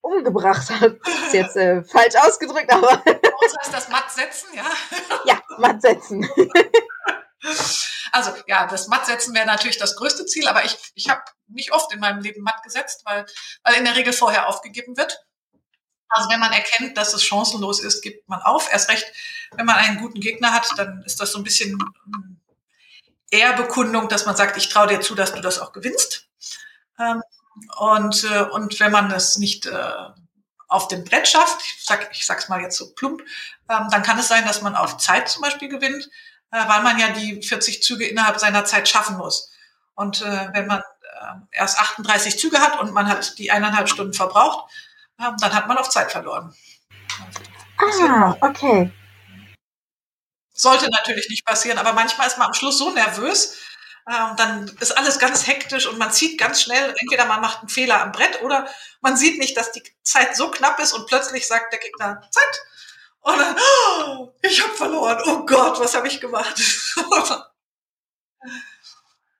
[0.00, 0.98] umgebracht hat?
[1.06, 2.88] Ist jetzt äh, falsch ausgedrückt, aber.
[2.88, 4.64] Was heißt das Matt setzen, ja?
[5.26, 6.28] ja, Matt setzen.
[8.12, 11.92] Also ja, das Mattsetzen wäre natürlich das größte Ziel, aber ich, ich habe nicht oft
[11.92, 13.24] in meinem Leben Matt gesetzt, weil,
[13.62, 15.24] weil in der Regel vorher aufgegeben wird.
[16.08, 18.70] Also wenn man erkennt, dass es chancenlos ist, gibt man auf.
[18.72, 19.10] Erst recht,
[19.52, 22.39] wenn man einen guten Gegner hat, dann ist das so ein bisschen hm,
[23.30, 26.28] Ehrbekundung, dass man sagt, ich traue dir zu, dass du das auch gewinnst.
[26.98, 27.22] Ähm,
[27.78, 29.92] und, äh, und wenn man es nicht äh,
[30.68, 33.22] auf dem Brett schafft, ich, sag, ich sag's mal jetzt so plump,
[33.68, 36.08] ähm, dann kann es sein, dass man auf Zeit zum Beispiel gewinnt.
[36.52, 39.50] Äh, weil man ja die 40 Züge innerhalb seiner Zeit schaffen muss.
[39.94, 44.14] Und äh, wenn man äh, erst 38 Züge hat und man hat die eineinhalb Stunden
[44.14, 44.70] verbraucht,
[45.20, 46.54] ähm, dann hat man auf Zeit verloren.
[47.78, 48.92] Ah, okay.
[50.60, 53.56] Sollte natürlich nicht passieren, aber manchmal ist man am Schluss so nervös,
[54.06, 57.68] äh, dann ist alles ganz hektisch und man zieht ganz schnell, entweder man macht einen
[57.68, 58.68] Fehler am Brett oder
[59.00, 62.62] man sieht nicht, dass die Zeit so knapp ist und plötzlich sagt der Gegner Zeit.
[63.22, 65.22] Und dann, oh, ich habe verloren.
[65.26, 66.60] Oh Gott, was habe ich gemacht?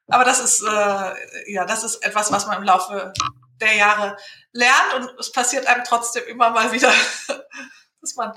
[0.09, 1.15] Aber das ist äh,
[1.53, 3.13] ja, das ist etwas, was man im Laufe
[3.61, 4.17] der Jahre
[4.53, 6.93] lernt und es passiert einem trotzdem immer mal wieder,
[8.01, 8.33] dass man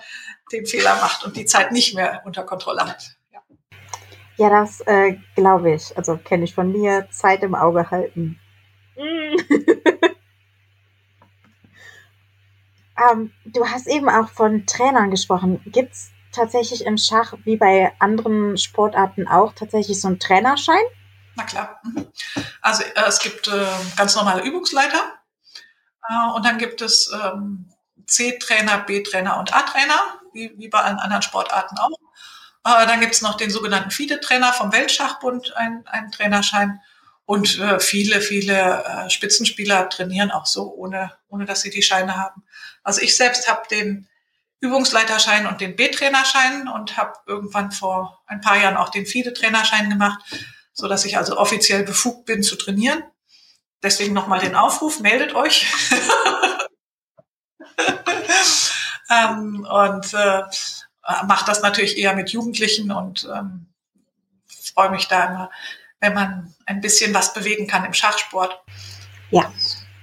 [0.51, 3.15] den Fehler macht und die Zeit nicht mehr unter Kontrolle hat.
[3.31, 3.41] Ja,
[4.37, 5.95] ja das äh, glaube ich.
[5.97, 7.07] Also kenne ich von mir.
[7.11, 8.39] Zeit im Auge halten.
[8.95, 9.35] Mm.
[13.11, 15.61] ähm, du hast eben auch von Trainern gesprochen.
[15.65, 20.83] Gibt es tatsächlich im Schach, wie bei anderen Sportarten auch, tatsächlich so einen Trainerschein?
[21.35, 21.79] Na klar.
[21.83, 22.07] Mhm.
[22.61, 23.65] Also äh, es gibt äh,
[23.97, 25.13] ganz normale Übungsleiter
[26.09, 27.69] äh, und dann gibt es ähm,
[28.05, 31.97] C-Trainer, B-Trainer und A-Trainer, wie, wie bei allen anderen Sportarten auch.
[32.65, 36.79] Äh, dann gibt es noch den sogenannten FIDE-Trainer vom Weltschachbund, ein, einen Trainerschein.
[37.25, 42.17] Und äh, viele, viele äh, Spitzenspieler trainieren auch so, ohne, ohne dass sie die Scheine
[42.17, 42.43] haben.
[42.83, 44.07] Also ich selbst habe den
[44.59, 50.23] Übungsleiterschein und den B-Trainerschein und habe irgendwann vor ein paar Jahren auch den FIDE-Trainerschein gemacht
[50.73, 53.03] so dass ich also offiziell befugt bin zu trainieren.
[53.81, 55.67] Deswegen nochmal den Aufruf, meldet euch.
[59.09, 60.43] ähm, und äh,
[61.25, 63.67] mache das natürlich eher mit Jugendlichen und ähm,
[64.73, 65.51] freue mich da immer,
[65.99, 68.61] wenn man ein bisschen was bewegen kann im Schachsport.
[69.31, 69.51] Ja,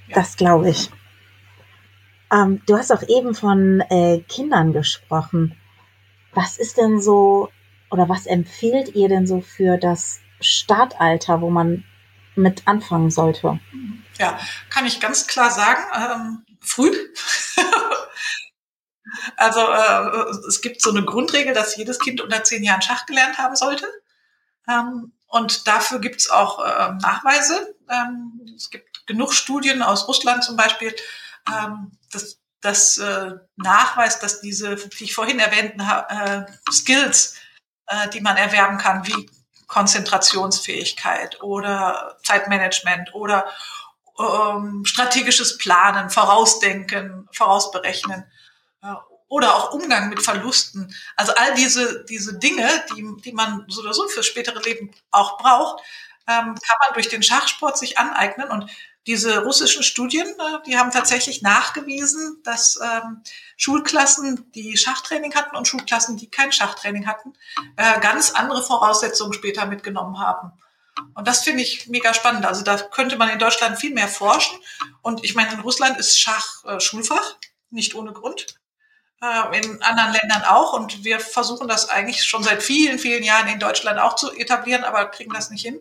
[0.09, 0.15] ja.
[0.15, 0.91] das glaube ich.
[2.33, 5.57] Ähm, du hast auch eben von äh, Kindern gesprochen.
[6.33, 7.49] Was ist denn so
[7.91, 11.85] oder was empfiehlt ihr denn so für das Startalter, wo man
[12.37, 13.59] mit anfangen sollte?
[14.19, 16.93] Ja, kann ich ganz klar sagen, ähm, früh.
[19.37, 23.39] also äh, es gibt so eine Grundregel, dass jedes Kind unter zehn Jahren Schach gelernt
[23.39, 23.87] haben sollte.
[24.69, 27.75] Ähm, und dafür gibt es auch äh, Nachweise.
[27.89, 30.95] Ähm, es gibt genug Studien aus Russland zum Beispiel,
[31.49, 37.37] ähm, das, das äh, nachweist, dass diese, wie ich vorhin erwähnten, äh, Skills,
[37.87, 39.31] äh, die man erwerben kann, wie
[39.67, 43.47] Konzentrationsfähigkeit oder Zeitmanagement oder
[44.21, 48.25] ähm, strategisches Planen, Vorausdenken, Vorausberechnen
[48.83, 48.95] äh,
[49.29, 50.95] oder auch Umgang mit Verlusten.
[51.17, 55.39] Also all diese, diese Dinge, die, die man so oder so fürs spätere Leben auch
[55.39, 55.83] braucht,
[56.27, 58.49] ähm, kann man durch den Schachsport sich aneignen.
[58.49, 58.71] Und
[59.07, 63.23] diese russischen Studien, äh, die haben tatsächlich nachgewiesen, dass ähm,
[63.57, 67.33] Schulklassen, die Schachtraining hatten und Schulklassen, die kein Schachtraining hatten,
[67.77, 70.53] äh, ganz andere Voraussetzungen später mitgenommen haben.
[71.15, 72.47] Und das finde ich mega spannend.
[72.47, 74.59] Also da könnte man in Deutschland viel mehr forschen.
[75.03, 77.37] Und ich meine, in Russland ist Schach äh, Schulfach,
[77.71, 78.47] nicht ohne Grund.
[79.23, 80.73] Äh, in anderen Ländern auch.
[80.73, 84.85] Und wir versuchen das eigentlich schon seit vielen, vielen Jahren in Deutschland auch zu etablieren,
[84.85, 85.81] aber kriegen das nicht hin.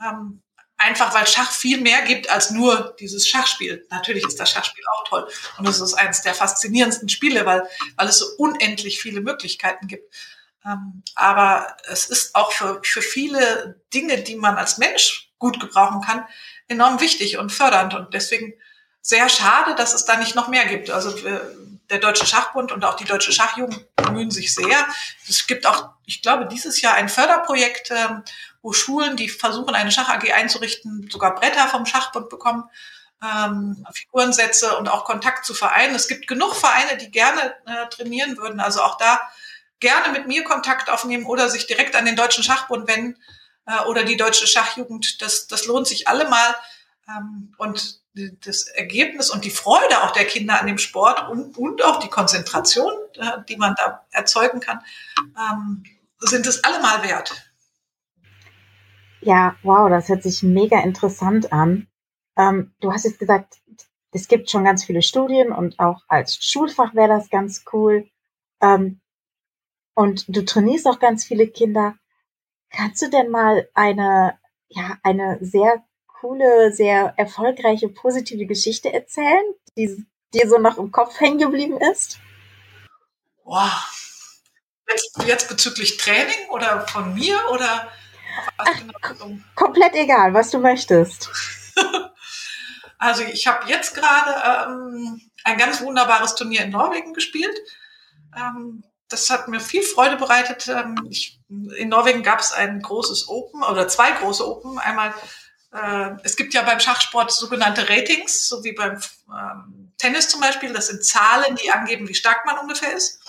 [0.00, 0.42] Ähm,
[0.80, 3.86] einfach weil Schach viel mehr gibt als nur dieses Schachspiel.
[3.90, 8.08] Natürlich ist das Schachspiel auch toll und es ist eines der faszinierendsten Spiele, weil, weil
[8.08, 10.12] es so unendlich viele Möglichkeiten gibt.
[10.64, 16.02] Ähm, aber es ist auch für, für viele Dinge, die man als Mensch gut gebrauchen
[16.02, 16.26] kann,
[16.68, 18.54] enorm wichtig und fördernd und deswegen
[19.02, 20.90] sehr schade, dass es da nicht noch mehr gibt.
[20.90, 21.40] Also äh,
[21.88, 24.86] der Deutsche Schachbund und auch die Deutsche Schachjugend bemühen sich sehr.
[25.28, 28.22] Es gibt auch, ich glaube, dieses Jahr ein Förderprojekt, ähm,
[28.62, 32.64] wo Schulen, die versuchen, eine Schach AG einzurichten, sogar Bretter vom Schachbund bekommen,
[33.22, 35.94] ähm, Figurensätze und auch Kontakt zu Vereinen.
[35.94, 38.60] Es gibt genug Vereine, die gerne äh, trainieren würden.
[38.60, 39.20] Also auch da
[39.80, 43.16] gerne mit mir Kontakt aufnehmen oder sich direkt an den Deutschen Schachbund wenden
[43.66, 45.20] äh, oder die Deutsche Schachjugend.
[45.22, 46.54] Das, das lohnt sich allemal.
[47.08, 48.00] Ähm, und
[48.44, 52.08] das Ergebnis und die Freude auch der Kinder an dem Sport und, und auch die
[52.08, 54.80] Konzentration, äh, die man da erzeugen kann,
[55.18, 55.84] ähm,
[56.18, 57.32] sind es allemal wert.
[59.20, 61.86] Ja, wow, das hört sich mega interessant an.
[62.36, 63.58] Ähm, du hast jetzt gesagt,
[64.12, 68.08] es gibt schon ganz viele Studien und auch als Schulfach wäre das ganz cool.
[68.60, 68.99] Ähm,
[69.94, 71.96] und du trainierst auch ganz viele Kinder.
[72.70, 75.84] Kannst du denn mal eine, ja, eine sehr
[76.20, 79.44] coole, sehr erfolgreiche, positive Geschichte erzählen,
[79.76, 82.18] die dir so noch im Kopf hängen geblieben ist?
[83.44, 83.96] Wow.
[84.88, 87.90] Jetzt, jetzt bezüglich Training oder von mir oder
[88.58, 88.80] Ach,
[89.54, 91.30] komplett egal, was du möchtest.
[92.98, 97.58] also ich habe jetzt gerade ähm, ein ganz wunderbares Turnier in Norwegen gespielt.
[98.36, 100.68] Ähm, das hat mir viel Freude bereitet.
[100.68, 104.78] Ähm, ich, in Norwegen gab es ein großes Open oder zwei große Open.
[104.78, 105.12] Einmal,
[105.72, 110.72] äh, es gibt ja beim Schachsport sogenannte Ratings, so wie beim ähm, Tennis zum Beispiel,
[110.72, 113.20] das sind Zahlen, die angeben, wie stark man ungefähr ist.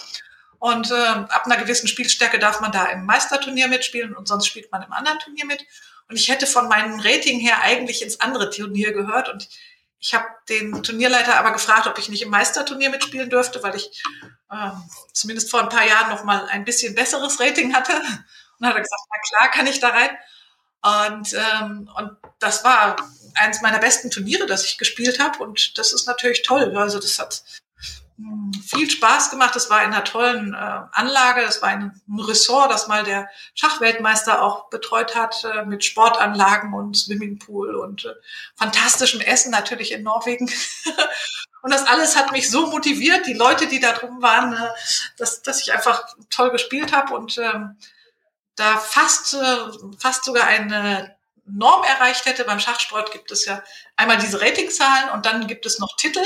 [0.59, 4.71] Und äh, ab einer gewissen Spielstärke darf man da im Meisterturnier mitspielen und sonst spielt
[4.71, 5.65] man im anderen Turnier mit.
[6.07, 9.27] Und ich hätte von meinem Rating her eigentlich ins andere Turnier gehört.
[9.29, 9.49] Und
[10.01, 14.03] ich habe den Turnierleiter aber gefragt, ob ich nicht im Meisterturnier mitspielen dürfte, weil ich
[14.49, 14.71] äh,
[15.13, 17.93] zumindest vor ein paar Jahren noch mal ein bisschen besseres Rating hatte.
[18.59, 20.09] Und hat er gesagt, na klar, kann ich da rein.
[21.13, 22.95] Und, ähm, und das war
[23.35, 25.37] eines meiner besten Turniere, das ich gespielt habe.
[25.43, 26.75] Und das ist natürlich toll.
[26.75, 27.43] Also das hat
[28.65, 29.55] viel Spaß gemacht.
[29.55, 30.57] Es war in einer tollen äh,
[30.91, 31.41] Anlage.
[31.41, 36.95] Es war ein, Ressort, das mal der Schachweltmeister auch betreut hat, äh, mit Sportanlagen und
[36.95, 38.13] Swimmingpool und äh,
[38.55, 40.49] fantastischem Essen natürlich in Norwegen.
[41.61, 44.69] und das alles hat mich so motiviert, die Leute, die da drum waren, äh,
[45.17, 47.77] dass, dass ich einfach toll gespielt habe und ähm,
[48.55, 49.57] da fast, äh,
[49.97, 52.43] fast sogar eine Norm erreicht hätte.
[52.43, 53.63] Beim Schachsport gibt es ja
[53.95, 56.23] einmal diese Ratingzahlen und dann gibt es noch Titel,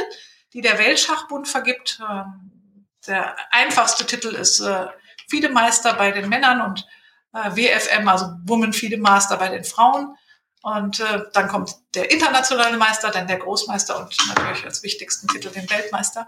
[0.55, 1.99] die der Weltschachbund vergibt.
[2.09, 4.87] Ähm, der einfachste Titel ist äh,
[5.29, 6.87] FIDE-Meister bei den Männern und
[7.33, 10.15] äh, WFM, also Woman FIDE-Master bei den Frauen.
[10.61, 15.49] Und äh, dann kommt der internationale Meister, dann der Großmeister und natürlich als wichtigsten Titel
[15.49, 16.27] den Weltmeister.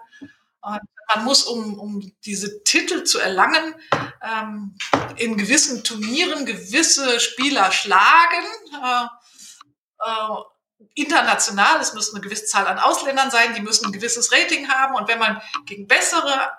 [0.60, 0.82] Und
[1.16, 3.76] man muss, um, um diese Titel zu erlangen,
[4.22, 4.78] ähm,
[5.16, 8.44] in gewissen Turnieren gewisse Spieler schlagen.
[8.84, 9.06] Äh,
[10.06, 10.42] äh,
[10.94, 14.96] international, es müssen eine gewisse Zahl an Ausländern sein, die müssen ein gewisses Rating haben.
[14.96, 16.52] Und wenn man gegen bessere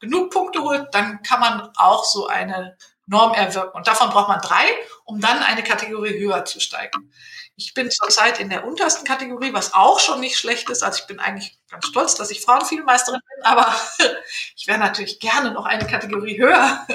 [0.00, 2.76] genug Punkte holt, dann kann man auch so eine
[3.06, 3.76] Norm erwirken.
[3.76, 4.64] Und davon braucht man drei,
[5.04, 7.12] um dann eine Kategorie höher zu steigen.
[7.54, 10.82] Ich bin zurzeit in der untersten Kategorie, was auch schon nicht schlecht ist.
[10.82, 13.74] Also ich bin eigentlich ganz stolz, dass ich Frauenvielmeisterin bin, aber
[14.56, 16.86] ich wäre natürlich gerne noch eine Kategorie höher.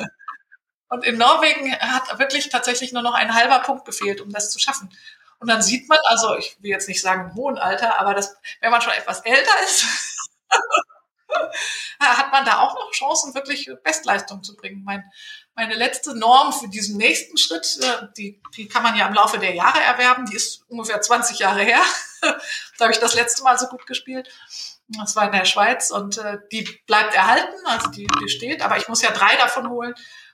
[0.89, 4.59] Und in Norwegen hat wirklich tatsächlich nur noch ein halber Punkt gefehlt, um das zu
[4.59, 4.89] schaffen.
[5.41, 8.35] Und dann sieht man, also ich will jetzt nicht sagen im hohen Alter, aber das,
[8.61, 9.85] wenn man schon etwas älter ist,
[11.99, 14.83] hat man da auch noch Chancen, wirklich Bestleistung zu bringen.
[14.83, 15.03] Mein
[15.55, 19.37] meine letzte Norm für diesen nächsten Schritt, äh, die, die kann man ja im Laufe
[19.37, 21.81] der Jahre erwerben, die ist ungefähr 20 Jahre her.
[22.21, 24.29] da habe ich das letzte Mal so gut gespielt.
[24.87, 28.77] Das war in der Schweiz und äh, die bleibt erhalten, also die, die steht, aber
[28.77, 29.93] ich muss ja drei davon holen.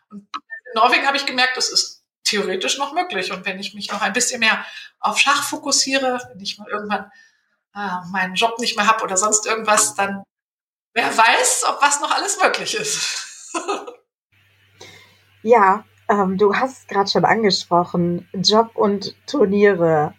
[0.09, 1.96] Und in Norwegen habe ich gemerkt, das ist
[2.27, 3.31] theoretisch noch möglich.
[3.31, 4.65] Und wenn ich mich noch ein bisschen mehr
[4.99, 7.11] auf Schach fokussiere, wenn ich mal irgendwann
[7.75, 10.23] äh, meinen Job nicht mehr habe oder sonst irgendwas, dann
[10.93, 13.53] wer weiß, ob was noch alles möglich ist.
[15.43, 20.13] Ja, ähm, du hast gerade schon angesprochen, Job und Turniere.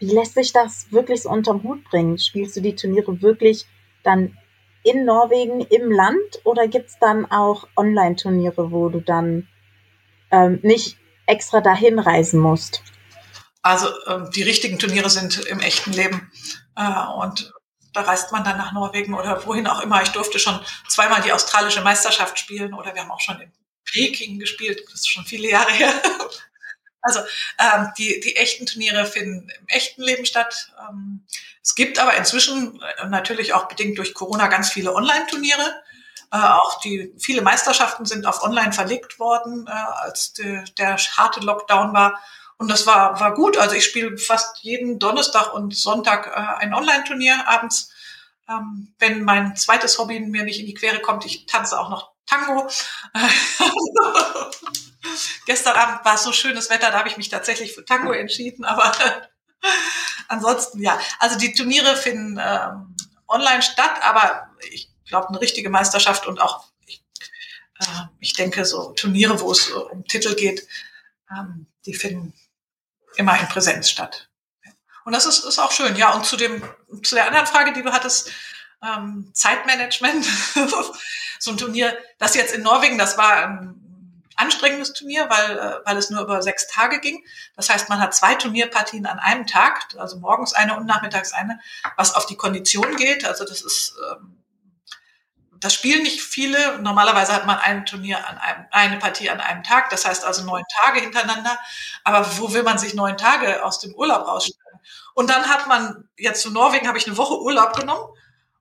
[0.00, 2.18] Wie lässt sich das wirklich so unterm Hut bringen?
[2.18, 3.66] Spielst du die Turniere wirklich
[4.02, 4.36] dann
[4.82, 9.46] in Norwegen im Land oder gibt es dann auch Online-Turniere, wo du dann
[10.30, 12.82] ähm, nicht extra dahin reisen musst?
[13.62, 16.30] Also ähm, die richtigen Turniere sind im echten Leben
[16.76, 17.52] äh, und
[17.92, 20.02] da reist man dann nach Norwegen oder wohin auch immer.
[20.02, 23.50] Ich durfte schon zweimal die australische Meisterschaft spielen oder wir haben auch schon in
[23.84, 25.92] Peking gespielt, das ist schon viele Jahre her.
[27.02, 27.20] Also
[27.60, 30.72] ähm, die, die echten Turniere finden im echten Leben statt.
[30.90, 31.24] Ähm,
[31.62, 35.84] es gibt aber inzwischen äh, natürlich auch bedingt durch Corona ganz viele Online-Turniere.
[36.32, 41.40] Äh, auch die viele Meisterschaften sind auf Online verlegt worden, äh, als de, der harte
[41.40, 42.18] Lockdown war.
[42.58, 43.58] Und das war, war gut.
[43.58, 47.90] Also ich spiele fast jeden Donnerstag und Sonntag äh, ein Online-Turnier abends.
[48.48, 52.12] Ähm, wenn mein zweites Hobby mir nicht in die Quere kommt, ich tanze auch noch
[52.26, 52.68] Tango.
[55.46, 58.92] Gestern Abend war so schönes Wetter, da habe ich mich tatsächlich für Tango entschieden, aber
[60.28, 60.98] ansonsten ja.
[61.18, 62.96] Also die Turniere finden ähm,
[63.28, 67.02] online statt, aber ich glaube, eine richtige Meisterschaft und auch, ich,
[67.80, 67.84] äh,
[68.20, 70.66] ich denke, so Turniere, wo es um Titel geht,
[71.30, 72.34] ähm, die finden
[73.16, 74.28] immer in Präsenz statt.
[75.04, 75.94] Und das ist, ist auch schön.
[75.96, 76.62] Ja, und zu dem,
[77.02, 78.30] zu der anderen Frage, die du hattest,
[78.82, 80.24] ähm, Zeitmanagement.
[81.38, 83.82] so ein Turnier, das jetzt in Norwegen, das war ein
[84.36, 87.24] anstrengendes Turnier, weil, äh, weil es nur über sechs Tage ging.
[87.54, 91.60] Das heißt, man hat zwei Turnierpartien an einem Tag, also morgens eine und nachmittags eine,
[91.96, 93.24] was auf die Kondition geht.
[93.24, 94.42] Also das ist, ähm,
[95.66, 96.78] das spielen nicht viele.
[96.78, 99.90] Normalerweise hat man ein Turnier an einem, eine Partie an einem Tag.
[99.90, 101.58] Das heißt also neun Tage hintereinander.
[102.04, 104.78] Aber wo will man sich neun Tage aus dem Urlaub rausstellen?
[105.14, 108.08] Und dann hat man, jetzt zu Norwegen habe ich eine Woche Urlaub genommen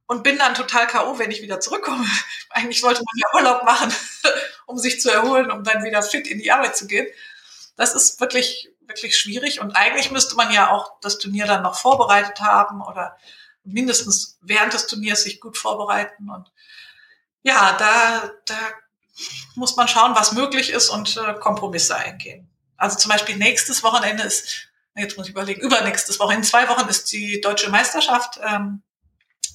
[0.07, 2.07] und bin dann total K.O., wenn ich wieder zurückkomme.
[2.49, 3.93] Eigentlich sollte man ja Urlaub machen,
[4.65, 7.05] um sich zu erholen, um dann wieder fit in die Arbeit zu gehen.
[7.77, 11.75] Das ist wirklich, wirklich schwierig und eigentlich müsste man ja auch das Turnier dann noch
[11.75, 13.15] vorbereitet haben oder
[13.63, 16.49] mindestens während des Turniers sich gut vorbereiten und
[17.45, 18.57] ja, da, da
[19.53, 22.49] muss man schauen, was möglich ist und äh, Kompromisse eingehen.
[22.75, 26.89] Also zum Beispiel nächstes Wochenende ist, jetzt muss ich überlegen, übernächstes Wochenende, in zwei Wochen
[26.89, 28.81] ist die deutsche Meisterschaft ähm,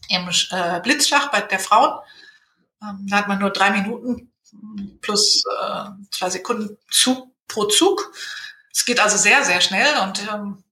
[0.09, 1.99] im äh, Blitzschach bei der Frauen.
[2.81, 4.33] Ähm, da hat man nur drei Minuten
[5.01, 8.13] plus äh, zwei Sekunden Zug pro Zug.
[8.73, 10.63] Es geht also sehr, sehr schnell und ähm,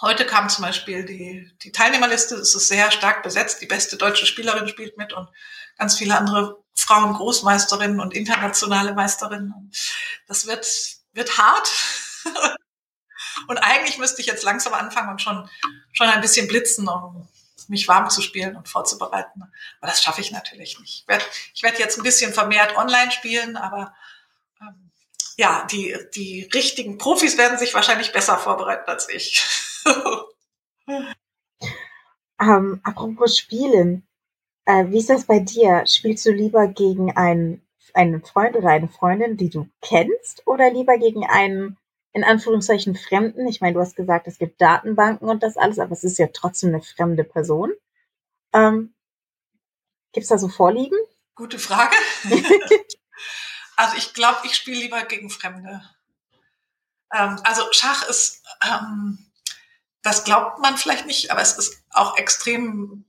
[0.00, 3.60] heute kam zum Beispiel die, die Teilnehmerliste, es ist sehr stark besetzt.
[3.62, 5.28] Die beste deutsche Spielerin spielt mit und
[5.78, 9.72] ganz viele andere Frauen Großmeisterinnen und internationale Meisterinnen.
[10.28, 10.66] Das wird,
[11.12, 11.68] wird hart.
[13.48, 15.48] und eigentlich müsste ich jetzt langsam anfangen und schon,
[15.92, 17.28] schon ein bisschen blitzen, um
[17.68, 19.42] mich warm zu spielen und vorzubereiten.
[19.80, 21.02] Aber das schaffe ich natürlich nicht.
[21.02, 23.94] Ich werde, ich werde jetzt ein bisschen vermehrt online spielen, aber
[24.60, 24.90] ähm,
[25.36, 29.44] ja, die, die richtigen Profis werden sich wahrscheinlich besser vorbereiten als ich.
[32.40, 34.06] ähm, apropos Spielen.
[34.64, 35.84] Äh, wie ist das bei dir?
[35.86, 40.98] Spielst du lieber gegen einen, einen Freund oder eine Freundin, die du kennst, oder lieber
[40.98, 41.78] gegen einen,
[42.12, 43.46] in Anführungszeichen, Fremden?
[43.46, 46.28] Ich meine, du hast gesagt, es gibt Datenbanken und das alles, aber es ist ja
[46.32, 47.72] trotzdem eine fremde Person.
[48.52, 48.94] Ähm,
[50.12, 50.98] Gibt es da so Vorlieben?
[51.34, 51.94] Gute Frage.
[53.76, 55.82] also ich glaube, ich spiele lieber gegen Fremde.
[57.12, 59.25] Ähm, also Schach ist, ähm,
[60.06, 63.04] das glaubt man vielleicht nicht, aber es ist auch extrem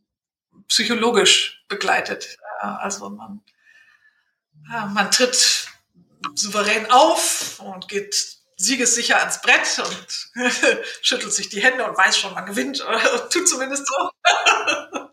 [0.67, 2.37] psychologisch begleitet.
[2.59, 3.41] Also man,
[4.67, 5.67] man tritt
[6.33, 10.31] souverän auf und geht siegessicher ans Brett und
[11.03, 13.95] schüttelt sich die Hände und weiß schon, man gewinnt oder tut zumindest so.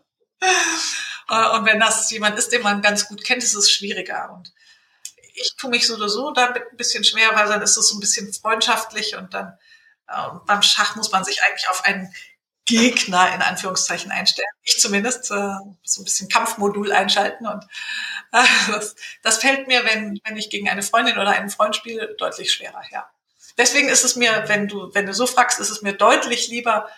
[1.29, 4.31] und wenn das jemand ist, den man ganz gut kennt, ist es schwieriger.
[4.33, 4.51] Und
[5.35, 7.95] ich tue mich so oder so damit ein bisschen schwer, weil dann ist es so
[7.95, 9.57] ein bisschen freundschaftlich und dann äh,
[10.07, 12.13] beim Schach muss man sich eigentlich auf einen
[12.65, 14.49] Gegner in Anführungszeichen einstellen.
[14.63, 17.63] Ich zumindest äh, so ein bisschen Kampfmodul einschalten und
[18.31, 22.15] äh, das, das fällt mir, wenn, wenn ich gegen eine Freundin oder einen Freund spiele,
[22.17, 23.07] deutlich schwerer, ja.
[23.57, 26.89] Deswegen ist es mir, wenn du, wenn du so fragst, ist es mir deutlich lieber,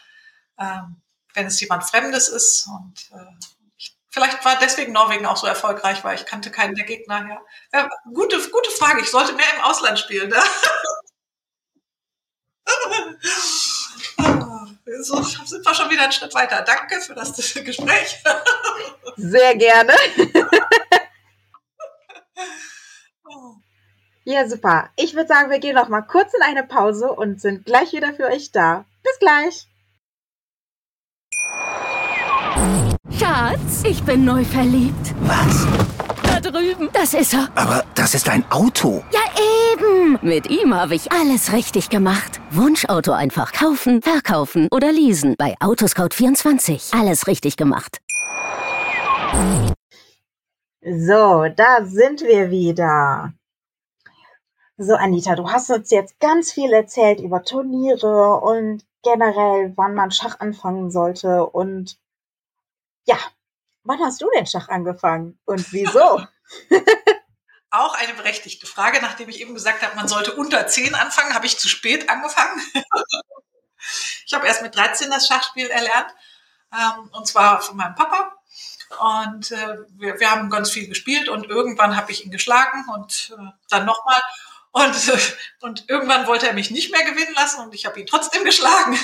[0.57, 1.01] ähm,
[1.33, 3.45] wenn es jemand Fremdes ist und äh,
[3.77, 7.27] ich, vielleicht war deswegen Norwegen auch so erfolgreich, weil ich kannte keinen der Gegner.
[7.27, 7.41] Ja.
[7.81, 9.01] ja gute, gute Frage.
[9.01, 10.29] Ich sollte mehr im Ausland spielen.
[10.29, 10.41] Ne?
[14.99, 16.63] So sind wir schon wieder einen Schritt weiter.
[16.63, 18.23] Danke für das Gespräch.
[19.15, 19.93] Sehr gerne.
[24.29, 24.89] Ja, super.
[24.97, 28.13] Ich würde sagen, wir gehen noch mal kurz in eine Pause und sind gleich wieder
[28.13, 28.83] für euch da.
[29.01, 29.67] Bis gleich.
[33.17, 35.15] Schatz, ich bin neu verliebt.
[35.21, 35.86] Was?
[36.39, 36.89] Da drüben.
[36.93, 37.49] Das ist er.
[37.55, 39.03] Aber das ist ein Auto.
[39.11, 39.21] Ja,
[39.73, 40.19] eben.
[40.21, 42.39] Mit ihm habe ich alles richtig gemacht.
[42.51, 45.33] Wunschauto einfach kaufen, verkaufen oder leasen.
[45.35, 46.95] Bei Autoscout24.
[46.99, 48.01] Alles richtig gemacht.
[50.81, 53.33] So, da sind wir wieder.
[54.77, 60.11] So, Anita, du hast uns jetzt ganz viel erzählt über Turniere und generell, wann man
[60.11, 61.47] Schach anfangen sollte.
[61.47, 61.97] Und
[63.05, 63.17] ja,
[63.87, 66.21] wann hast du denn Schach angefangen und wieso?
[67.71, 71.45] Auch eine berechtigte Frage, nachdem ich eben gesagt habe, man sollte unter 10 anfangen, habe
[71.45, 72.61] ich zu spät angefangen.
[74.25, 76.13] ich habe erst mit 13 das Schachspiel erlernt,
[76.73, 78.33] ähm, und zwar von meinem Papa.
[79.25, 83.35] Und äh, wir, wir haben ganz viel gespielt und irgendwann habe ich ihn geschlagen und
[83.37, 84.21] äh, dann nochmal.
[84.71, 84.95] Und,
[85.61, 88.97] und irgendwann wollte er mich nicht mehr gewinnen lassen und ich habe ihn trotzdem geschlagen.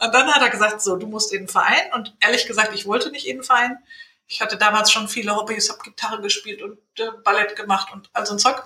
[0.00, 1.92] Und dann hat er gesagt, so, du musst in den Verein.
[1.94, 3.78] Und ehrlich gesagt, ich wollte nicht in den Verein.
[4.26, 8.26] Ich hatte damals schon viele Hobbys, habe Gitarre gespielt und äh, Ballett gemacht und all
[8.26, 8.62] so ein Zeug.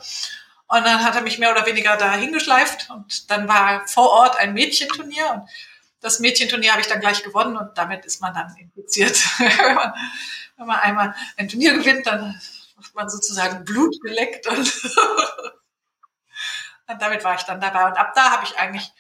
[0.67, 4.39] Und dann hat er mich mehr oder weniger da hingeschleift und dann war vor Ort
[4.39, 5.49] ein Mädchenturnier und
[6.01, 9.17] das Mädchenturnier habe ich dann gleich gewonnen und damit ist man dann impliziert.
[9.39, 9.95] wenn, man,
[10.57, 12.41] wenn man einmal ein Turnier gewinnt, dann
[12.77, 14.85] hat man sozusagen Blut geleckt und,
[16.89, 17.87] und damit war ich dann dabei.
[17.87, 18.93] Und ab da habe ich eigentlich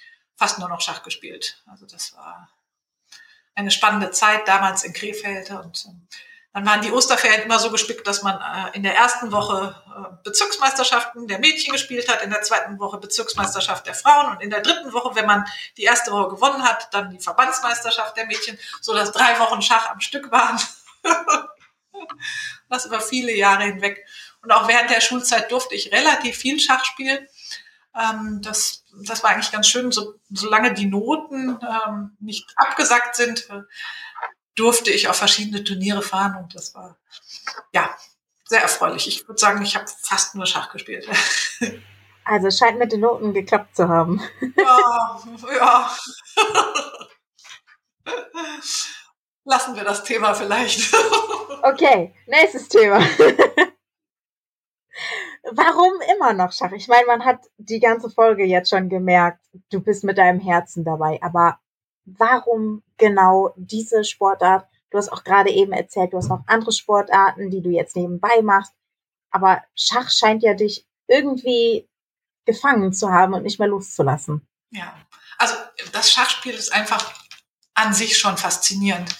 [0.42, 1.62] fast nur noch Schach gespielt.
[1.70, 2.48] Also das war
[3.54, 6.08] eine spannende Zeit damals in Krefeld und ähm,
[6.52, 10.16] dann waren die Osterferien immer so gespickt, dass man äh, in der ersten Woche äh,
[10.24, 14.62] Bezirksmeisterschaften der Mädchen gespielt hat, in der zweiten Woche Bezirksmeisterschaft der Frauen und in der
[14.62, 18.92] dritten Woche, wenn man die erste Woche gewonnen hat, dann die Verbandsmeisterschaft der Mädchen, so
[18.94, 20.60] dass drei Wochen Schach am Stück waren.
[22.68, 24.04] das über viele Jahre hinweg.
[24.42, 27.28] Und auch während der Schulzeit durfte ich relativ viel Schach spielen.
[27.94, 33.50] Ähm, das, das war eigentlich ganz schön, so, solange die Noten ähm, nicht abgesackt sind,
[33.50, 33.62] äh,
[34.54, 36.96] durfte ich auf verschiedene Turniere fahren und das war
[37.72, 37.94] ja
[38.44, 39.08] sehr erfreulich.
[39.08, 41.08] Ich würde sagen, ich habe fast nur Schach gespielt.
[42.24, 44.22] Also scheint mit den Noten geklappt zu haben.
[44.56, 45.20] Ja,
[45.56, 45.90] ja.
[49.44, 50.94] Lassen wir das Thema vielleicht.
[51.62, 53.00] Okay, nächstes Thema.
[55.54, 56.72] Warum immer noch Schach?
[56.72, 60.84] Ich meine, man hat die ganze Folge jetzt schon gemerkt, du bist mit deinem Herzen
[60.84, 61.58] dabei, aber
[62.04, 67.50] warum genau diese Sportart Du hast auch gerade eben erzählt, du hast noch andere Sportarten,
[67.50, 68.74] die du jetzt nebenbei machst.
[69.30, 71.88] Aber Schach scheint ja dich irgendwie
[72.44, 74.46] gefangen zu haben und nicht mehr loszulassen.
[74.70, 74.94] Ja,
[75.38, 75.54] also
[75.92, 77.14] das Schachspiel ist einfach
[77.72, 79.16] an sich schon faszinierend.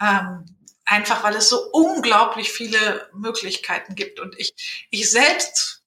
[0.00, 0.44] Ähm,
[0.84, 4.20] einfach weil es so unglaublich viele Möglichkeiten gibt.
[4.20, 5.82] Und ich, ich selbst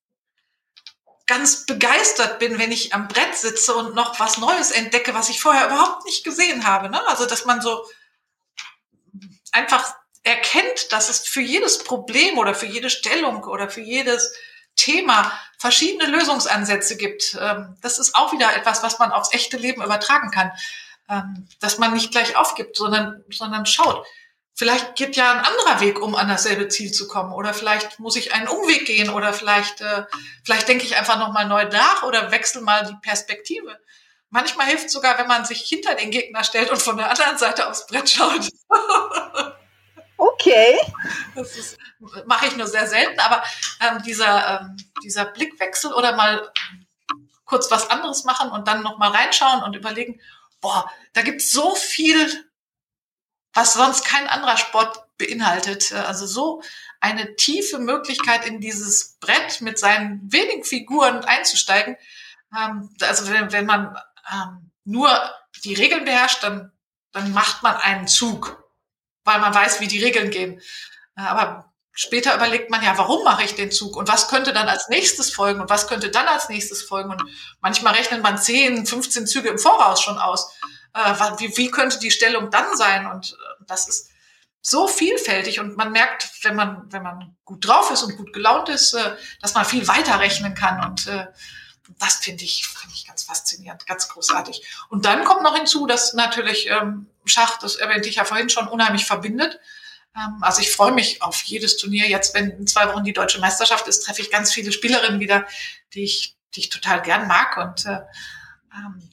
[1.26, 5.42] ganz begeistert bin, wenn ich am Brett sitze und noch was Neues entdecke, was ich
[5.42, 6.90] vorher überhaupt nicht gesehen habe.
[6.90, 7.06] Ne?
[7.08, 7.86] Also dass man so
[9.52, 14.34] einfach erkennt, dass es für jedes Problem oder für jede Stellung oder für jedes
[14.76, 17.38] Thema verschiedene Lösungsansätze gibt.
[17.40, 20.52] Ähm, das ist auch wieder etwas, was man aufs echte Leben übertragen kann.
[21.08, 24.06] Ähm, dass man nicht gleich aufgibt, sondern, sondern schaut.
[24.58, 27.34] Vielleicht geht ja ein anderer Weg, um an dasselbe Ziel zu kommen.
[27.34, 29.10] Oder vielleicht muss ich einen Umweg gehen.
[29.10, 30.06] Oder vielleicht, äh,
[30.44, 33.78] vielleicht denke ich einfach nochmal neu nach oder wechsle mal die Perspektive.
[34.30, 37.70] Manchmal hilft sogar, wenn man sich hinter den Gegner stellt und von der anderen Seite
[37.70, 38.50] aufs Brett schaut.
[40.18, 40.80] Okay.
[41.36, 41.78] Das
[42.26, 43.44] mache ich nur sehr selten, aber
[43.82, 46.52] ähm, dieser, ähm, dieser Blickwechsel oder mal
[47.46, 50.20] kurz was anderes machen und dann nochmal reinschauen und überlegen,
[50.62, 52.45] boah, da gibt's so viel,
[53.56, 55.92] was sonst kein anderer Sport beinhaltet.
[55.92, 56.62] Also so
[57.00, 61.98] eine tiefe Möglichkeit in dieses Brett mit seinen wenigen Figuren einzusteigen.
[62.56, 63.98] Ähm, also wenn, wenn man
[64.32, 65.10] ähm, nur
[65.64, 66.72] die Regeln beherrscht, dann,
[67.12, 68.62] dann macht man einen Zug
[69.26, 70.62] weil man weiß, wie die Regeln gehen.
[71.16, 74.88] Aber später überlegt man ja, warum mache ich den Zug und was könnte dann als
[74.88, 77.12] nächstes folgen und was könnte dann als nächstes folgen.
[77.12, 77.24] Und
[77.60, 80.54] manchmal rechnet man 10, 15 Züge im Voraus schon aus.
[80.96, 83.06] Äh, wie, wie könnte die Stellung dann sein?
[83.06, 84.10] Und äh, das ist
[84.62, 88.68] so vielfältig und man merkt, wenn man, wenn man gut drauf ist und gut gelaunt
[88.68, 88.98] ist,
[89.40, 91.08] dass man viel weiter rechnen kann und
[92.00, 94.66] das finde ich, finde ich ganz faszinierend, ganz großartig.
[94.90, 98.68] Und dann kommt noch hinzu, dass natürlich ähm, Schach, das erwähnte ich ja vorhin schon,
[98.68, 99.60] unheimlich verbindet.
[100.16, 102.08] Ähm, also ich freue mich auf jedes Turnier.
[102.08, 105.46] Jetzt, wenn in zwei Wochen die deutsche Meisterschaft ist, treffe ich ganz viele Spielerinnen wieder,
[105.94, 107.58] die ich, die ich total gern mag.
[107.58, 108.02] Und äh,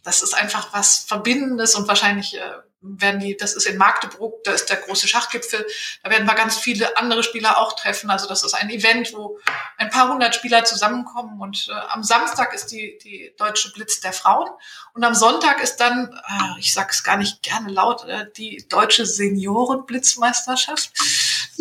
[0.02, 2.40] das ist einfach was Verbindendes und wahrscheinlich äh,
[2.82, 5.64] werden die, das ist in Magdeburg, da ist der große Schachgipfel,
[6.02, 8.10] da werden wir ganz viele andere Spieler auch treffen.
[8.10, 9.38] Also das ist ein Event, wo
[9.76, 14.12] ein paar hundert Spieler zusammenkommen und äh, am Samstag ist die, die deutsche Blitz der
[14.12, 14.48] Frauen
[14.94, 18.66] und am Sonntag ist dann, äh, ich sage es gar nicht gerne laut, äh, die
[18.68, 20.90] deutsche Seniorenblitzmeisterschaft,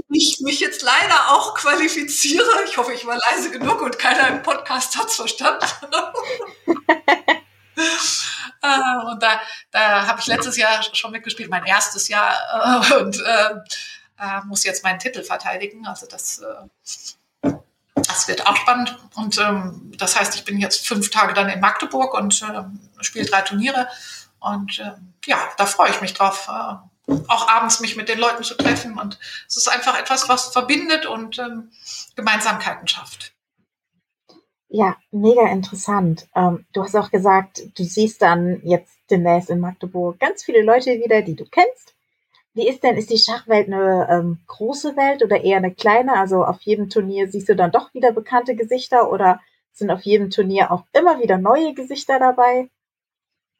[0.09, 2.49] ich mich jetzt leider auch qualifiziere.
[2.67, 5.65] Ich hoffe, ich war leise genug und keiner im Podcast hat's verstanden.
[8.61, 9.41] Äh, und da,
[9.71, 12.33] da habe ich letztes Jahr schon mitgespielt, mein erstes Jahr,
[12.91, 13.55] äh, und äh,
[14.19, 15.87] äh, muss jetzt meinen Titel verteidigen.
[15.87, 16.41] Also das,
[17.41, 18.97] das wird auch spannend.
[19.15, 22.43] Und ähm, das heißt, ich bin jetzt fünf Tage dann in Magdeburg und
[23.01, 23.87] spiele drei Turniere.
[24.39, 24.77] Und
[25.25, 26.47] ja, da freue ich mich drauf.
[27.27, 28.99] Auch abends mich mit den Leuten zu treffen.
[28.99, 31.71] Und es ist einfach etwas, was verbindet und ähm,
[32.15, 33.33] Gemeinsamkeiten schafft.
[34.73, 36.29] Ja, mega interessant.
[36.33, 40.91] Ähm, du hast auch gesagt, du siehst dann jetzt demnächst in Magdeburg ganz viele Leute
[40.91, 41.93] wieder, die du kennst.
[42.53, 46.13] Wie ist denn, ist die Schachwelt eine ähm, große Welt oder eher eine kleine?
[46.13, 49.41] Also auf jedem Turnier siehst du dann doch wieder bekannte Gesichter oder
[49.73, 52.69] sind auf jedem Turnier auch immer wieder neue Gesichter dabei?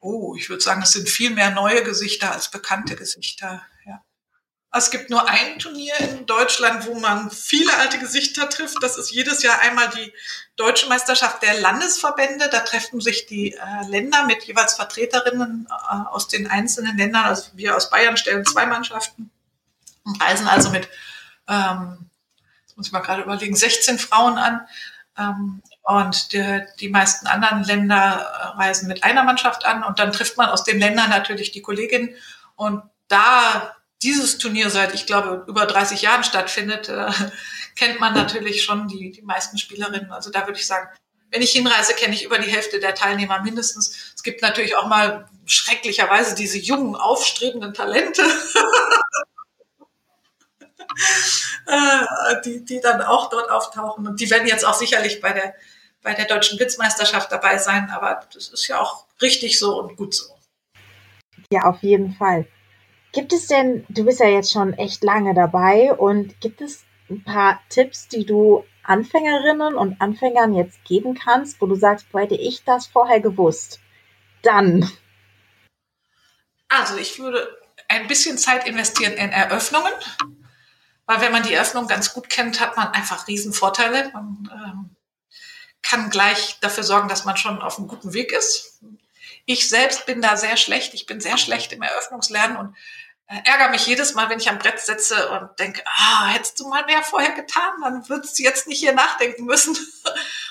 [0.00, 3.62] Oh, ich würde sagen, es sind viel mehr neue Gesichter als bekannte Gesichter.
[4.74, 8.82] Es gibt nur ein Turnier in Deutschland, wo man viele alte Gesichter trifft.
[8.82, 10.12] Das ist jedes Jahr einmal die
[10.56, 12.48] Deutsche Meisterschaft der Landesverbände.
[12.50, 17.24] Da treffen sich die äh, Länder mit jeweils Vertreterinnen äh, aus den einzelnen Ländern.
[17.24, 19.30] Also wir aus Bayern stellen zwei Mannschaften
[20.04, 20.88] und reisen also mit,
[21.48, 22.08] ähm,
[22.62, 24.66] jetzt muss ich mal gerade überlegen, 16 Frauen an.
[25.18, 29.84] Ähm, und die, die meisten anderen Länder äh, reisen mit einer Mannschaft an.
[29.84, 32.14] Und dann trifft man aus den Ländern natürlich die Kollegin.
[32.56, 37.10] Und da dieses Turnier seit, ich glaube, über 30 Jahren stattfindet, äh,
[37.76, 40.12] kennt man natürlich schon die, die meisten Spielerinnen.
[40.12, 40.88] Also da würde ich sagen,
[41.30, 44.12] wenn ich hinreise, kenne ich über die Hälfte der Teilnehmer mindestens.
[44.14, 48.22] Es gibt natürlich auch mal schrecklicherweise diese jungen, aufstrebenden Talente,
[51.66, 54.06] äh, die, die dann auch dort auftauchen.
[54.06, 55.54] Und die werden jetzt auch sicherlich bei der,
[56.02, 57.88] bei der deutschen Blitzmeisterschaft dabei sein.
[57.90, 60.34] Aber das ist ja auch richtig so und gut so.
[61.50, 62.46] Ja, auf jeden Fall.
[63.12, 67.22] Gibt es denn, du bist ja jetzt schon echt lange dabei und gibt es ein
[67.22, 72.64] paar Tipps, die du Anfängerinnen und Anfängern jetzt geben kannst, wo du sagst, hätte ich
[72.64, 73.80] das vorher gewusst?
[74.42, 74.90] Dann.
[76.68, 77.56] Also ich würde
[77.88, 79.92] ein bisschen Zeit investieren in Eröffnungen,
[81.04, 84.10] weil wenn man die Eröffnung ganz gut kennt, hat man einfach Riesenvorteile.
[84.14, 84.96] Man ähm,
[85.82, 88.80] kann gleich dafür sorgen, dass man schon auf einem guten Weg ist.
[89.44, 90.94] Ich selbst bin da sehr schlecht.
[90.94, 92.76] Ich bin sehr schlecht im Eröffnungslernen und
[93.28, 96.68] äh, ärgere mich jedes Mal, wenn ich am Brett sitze und denke, ah, hättest du
[96.68, 99.76] mal mehr vorher getan, dann würdest du jetzt nicht hier nachdenken müssen.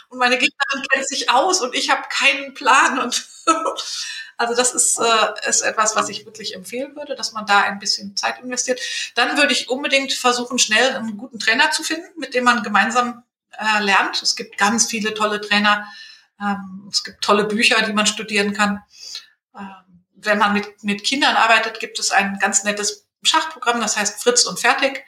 [0.09, 2.99] Und meine Gegnerin kennt sich aus und ich habe keinen Plan.
[2.99, 3.25] Und
[4.37, 7.79] also das ist, äh, ist etwas, was ich wirklich empfehlen würde, dass man da ein
[7.79, 8.81] bisschen Zeit investiert.
[9.15, 13.23] Dann würde ich unbedingt versuchen, schnell einen guten Trainer zu finden, mit dem man gemeinsam
[13.57, 14.21] äh, lernt.
[14.21, 15.87] Es gibt ganz viele tolle Trainer.
[16.41, 18.83] Ähm, es gibt tolle Bücher, die man studieren kann.
[19.55, 24.21] Ähm, wenn man mit, mit Kindern arbeitet, gibt es ein ganz nettes Schachprogramm, das heißt
[24.21, 25.05] Fritz und Fertig.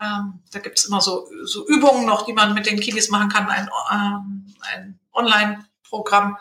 [0.00, 3.30] Ähm, da gibt es immer so, so Übungen noch, die man mit den Kiddies machen
[3.30, 6.36] kann, ein, ähm, ein Online-Programm.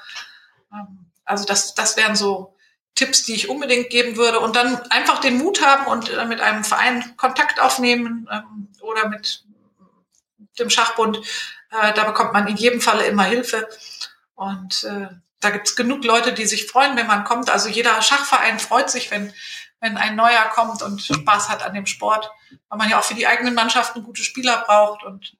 [0.74, 2.56] Ähm, also das, das wären so
[2.96, 4.40] Tipps, die ich unbedingt geben würde.
[4.40, 9.08] Und dann einfach den Mut haben und äh, mit einem Verein Kontakt aufnehmen ähm, oder
[9.08, 9.44] mit
[10.60, 11.18] dem Schachbund.
[11.72, 13.68] Äh, da bekommt man in jedem Falle immer Hilfe.
[14.36, 15.08] Und äh,
[15.40, 17.50] da gibt es genug Leute, die sich freuen, wenn man kommt.
[17.50, 19.34] Also jeder Schachverein freut sich, wenn,
[19.80, 22.32] wenn ein neuer kommt und Spaß hat an dem Sport,
[22.70, 25.04] weil man ja auch für die eigenen Mannschaften gute Spieler braucht.
[25.04, 25.38] Und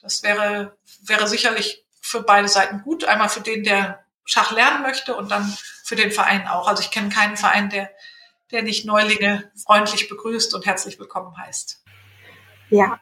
[0.00, 3.04] das wäre, wäre sicherlich für beide Seiten gut.
[3.04, 6.68] Einmal für den, der Schach lernen möchte und dann für den Verein auch.
[6.68, 7.90] Also ich kenne keinen Verein, der,
[8.50, 11.82] der nicht Neulinge freundlich begrüßt und herzlich willkommen heißt.
[12.70, 13.00] Ja,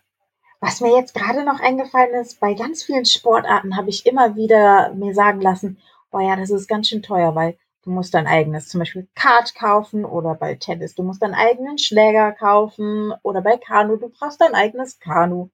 [0.60, 4.92] was mir jetzt gerade noch eingefallen ist, bei ganz vielen Sportarten habe ich immer wieder
[4.94, 5.78] mir sagen lassen,
[6.10, 9.54] oh ja, das ist ganz schön teuer, weil du musst dein eigenes zum Beispiel Kart
[9.54, 14.40] kaufen oder bei Tennis, du musst deinen eigenen Schläger kaufen oder bei Kanu, du brauchst
[14.40, 15.50] dein eigenes Kanu.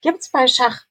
[0.00, 0.84] Gibt's bei Schach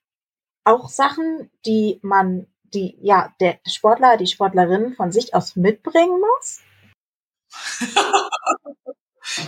[0.63, 6.61] auch Sachen, die man, die, ja, der Sportler, die Sportlerin von sich aus mitbringen muss?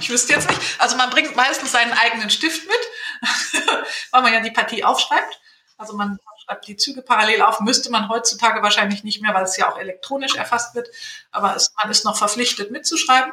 [0.01, 0.61] Ich wüsste jetzt nicht.
[0.79, 2.88] Also man bringt meistens seinen eigenen Stift mit,
[4.11, 5.39] weil man ja die Partie aufschreibt.
[5.77, 7.59] Also man schreibt die Züge parallel auf.
[7.61, 10.89] Müsste man heutzutage wahrscheinlich nicht mehr, weil es ja auch elektronisch erfasst wird.
[11.31, 13.31] Aber es, man ist noch verpflichtet mitzuschreiben.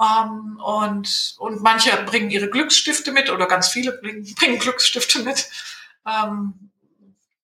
[0.00, 5.48] Ähm, und, und manche bringen ihre Glücksstifte mit oder ganz viele bringen, bringen Glücksstifte mit.
[6.06, 6.70] Ähm,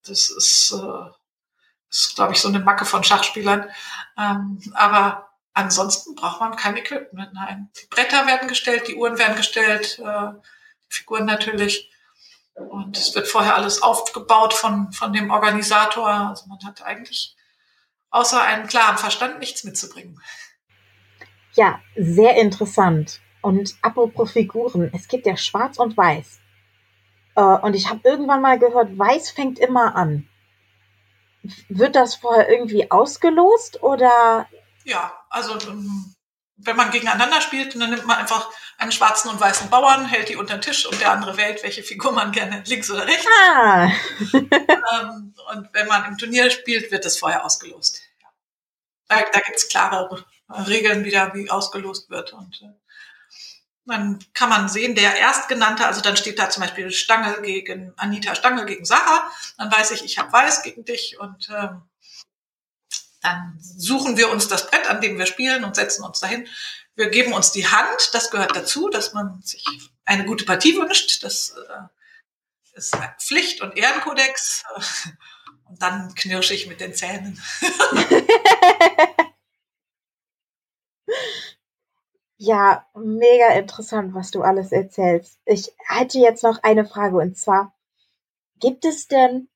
[0.07, 1.11] das ist, äh,
[1.89, 3.71] ist glaube ich, so eine Macke von Schachspielern.
[4.19, 7.33] Ähm, aber ansonsten braucht man kein Equipment.
[7.33, 10.33] Nein, die Bretter werden gestellt, die Uhren werden gestellt, äh,
[10.93, 11.91] Figuren natürlich.
[12.55, 16.09] Und es wird vorher alles aufgebaut von, von dem Organisator.
[16.09, 17.35] Also man hat eigentlich
[18.11, 20.21] außer einem klaren Verstand nichts mitzubringen.
[21.55, 23.21] Ja, sehr interessant.
[23.41, 26.41] Und apropos Figuren, es gibt ja Schwarz und Weiß.
[27.35, 30.29] Äh, und ich habe irgendwann mal gehört, Weiß fängt immer an.
[31.69, 34.47] Wird das vorher irgendwie ausgelost oder?
[34.85, 36.12] Ja, also ähm,
[36.65, 40.37] wenn man gegeneinander spielt, dann nimmt man einfach einen schwarzen und weißen Bauern, hält die
[40.37, 43.27] unter den Tisch und der andere wählt, welche Figur man gerne links oder rechts.
[43.51, 43.91] Ah.
[44.33, 48.03] ähm, und wenn man im Turnier spielt, wird es vorher ausgelost.
[49.09, 50.25] Da, da gibt es klare
[50.67, 52.33] Regeln wieder, wie ausgelost wird.
[52.33, 52.73] Und äh,
[53.85, 58.35] dann kann man sehen, der Erstgenannte, also dann steht da zum Beispiel Stangel gegen Anita
[58.35, 61.83] Stangel gegen Sarah, dann weiß ich, ich habe Weiß gegen dich und ähm,
[63.23, 66.47] dann suchen wir uns das Brett, an dem wir spielen und setzen uns dahin.
[66.95, 69.65] Wir geben uns die Hand, das gehört dazu, dass man sich
[70.05, 71.23] eine gute Partie wünscht.
[71.25, 71.83] Das äh,
[72.75, 74.65] ist Pflicht und Ehrenkodex.
[75.65, 77.41] Und dann knirsche ich mit den Zähnen.
[82.37, 85.39] ja, mega interessant, was du alles erzählst.
[85.47, 87.75] Ich hätte jetzt noch eine Frage und zwar,
[88.61, 89.49] gibt es denn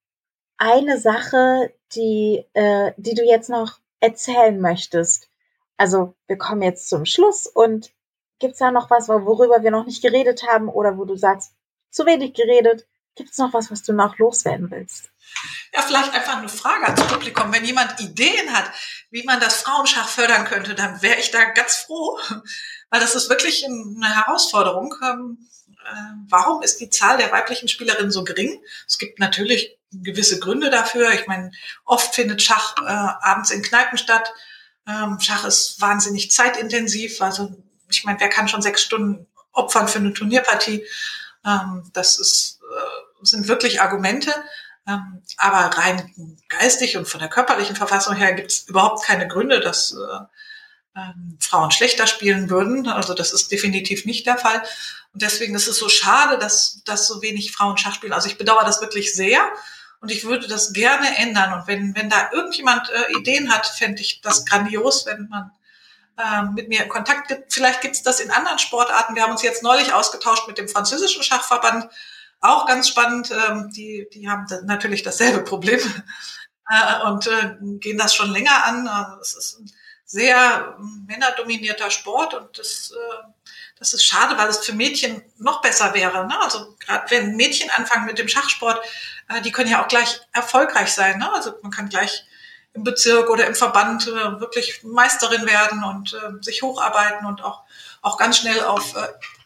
[0.57, 5.29] eine Sache, die, äh, die du jetzt noch erzählen möchtest?
[5.77, 7.93] Also, wir kommen jetzt zum Schluss und
[8.39, 11.53] gibt's da noch was, worüber wir noch nicht geredet haben oder wo du sagst,
[11.91, 12.87] zu wenig geredet?
[13.15, 15.11] Gibt's noch was, was du noch loswerden willst?
[15.73, 17.53] Ja, vielleicht einfach eine Frage ans Publikum.
[17.53, 18.71] Wenn jemand Ideen hat,
[19.11, 22.19] wie man das Frauenschach fördern könnte, dann wäre ich da ganz froh,
[22.91, 24.95] weil das ist wirklich eine Herausforderung.
[25.03, 28.63] Ähm, äh, warum ist die Zahl der weiblichen Spielerinnen so gering?
[28.87, 31.13] Es gibt natürlich gewisse Gründe dafür.
[31.13, 31.53] Ich meine,
[31.85, 34.33] oft findet Schach äh, abends in Kneipen statt.
[34.87, 37.21] Ähm, Schach ist wahnsinnig zeitintensiv.
[37.23, 37.57] Also
[37.91, 40.85] ich meine, wer kann schon sechs Stunden opfern für eine Turnierpartie?
[41.45, 44.33] Ähm, das ist, äh, sind wirklich Argumente.
[44.89, 49.61] Ähm, aber rein geistig und von der körperlichen Verfassung her gibt es überhaupt keine Gründe,
[49.61, 50.25] dass äh,
[50.97, 52.89] ähm, Frauen schlechter spielen würden.
[52.89, 54.63] Also das ist definitiv nicht der Fall.
[55.13, 58.13] Und deswegen ist es so schade, dass, dass so wenig Frauen Schach spielen.
[58.13, 59.41] Also ich bedauere das wirklich sehr.
[60.01, 61.53] Und ich würde das gerne ändern.
[61.53, 65.51] Und wenn, wenn da irgendjemand äh, Ideen hat, fände ich das grandios, wenn man
[66.19, 67.53] äh, mit mir Kontakt gibt.
[67.53, 69.15] Vielleicht gibt es das in anderen Sportarten.
[69.15, 71.89] Wir haben uns jetzt neulich ausgetauscht mit dem französischen Schachverband.
[72.41, 73.31] Auch ganz spannend.
[73.31, 75.81] Ähm, die, die haben natürlich dasselbe Problem
[76.71, 78.87] äh, und äh, gehen das schon länger an.
[78.87, 79.71] Also es ist ein
[80.17, 83.23] sehr männerdominierter Sport und das äh,
[83.79, 86.27] das ist schade, weil es für Mädchen noch besser wäre.
[86.27, 86.41] Ne?
[86.41, 88.81] Also gerade wenn Mädchen anfangen mit dem Schachsport,
[89.29, 91.19] äh, die können ja auch gleich erfolgreich sein.
[91.19, 91.31] Ne?
[91.35, 92.25] Also man kann gleich
[92.73, 97.65] im Bezirk oder im Verband äh, wirklich Meisterin werden und sich hocharbeiten und auch,
[98.01, 98.95] auch ganz schnell auf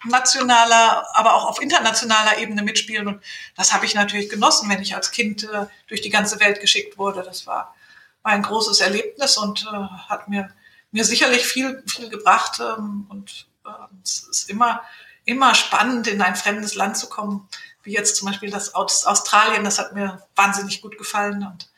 [0.04, 3.08] nationaler, aber auch auf internationaler Ebene mitspielen.
[3.08, 3.22] Und
[3.56, 5.48] das habe ich natürlich genossen, wenn ich als Kind
[5.88, 7.22] durch die ganze Welt geschickt wurde.
[7.22, 7.74] Das war,
[8.22, 10.50] war ein großes Erlebnis und äh, hat mir,
[10.92, 12.60] mir sicherlich viel, viel gebracht.
[12.60, 13.70] Ähm, und äh,
[14.02, 14.82] es ist immer,
[15.24, 17.48] immer spannend, in ein fremdes Land zu kommen,
[17.82, 19.64] wie jetzt zum Beispiel das aus Australien.
[19.64, 21.44] Das hat mir wahnsinnig gut gefallen.
[21.44, 21.70] Und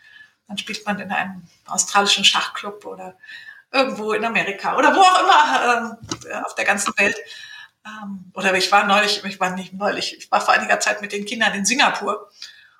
[0.48, 3.16] dann spielt man in einem australischen Schachclub oder
[3.70, 7.16] irgendwo in Amerika oder wo auch immer äh, auf der ganzen Welt.
[7.84, 11.12] Ähm, oder ich war neulich, ich war nicht neulich, ich war vor einiger Zeit mit
[11.12, 12.30] den Kindern in Singapur.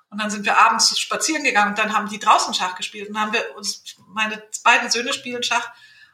[0.09, 3.07] Und dann sind wir abends spazieren gegangen und dann haben die draußen Schach gespielt.
[3.07, 5.71] Und dann haben wir uns, meine beiden Söhne spielen Schach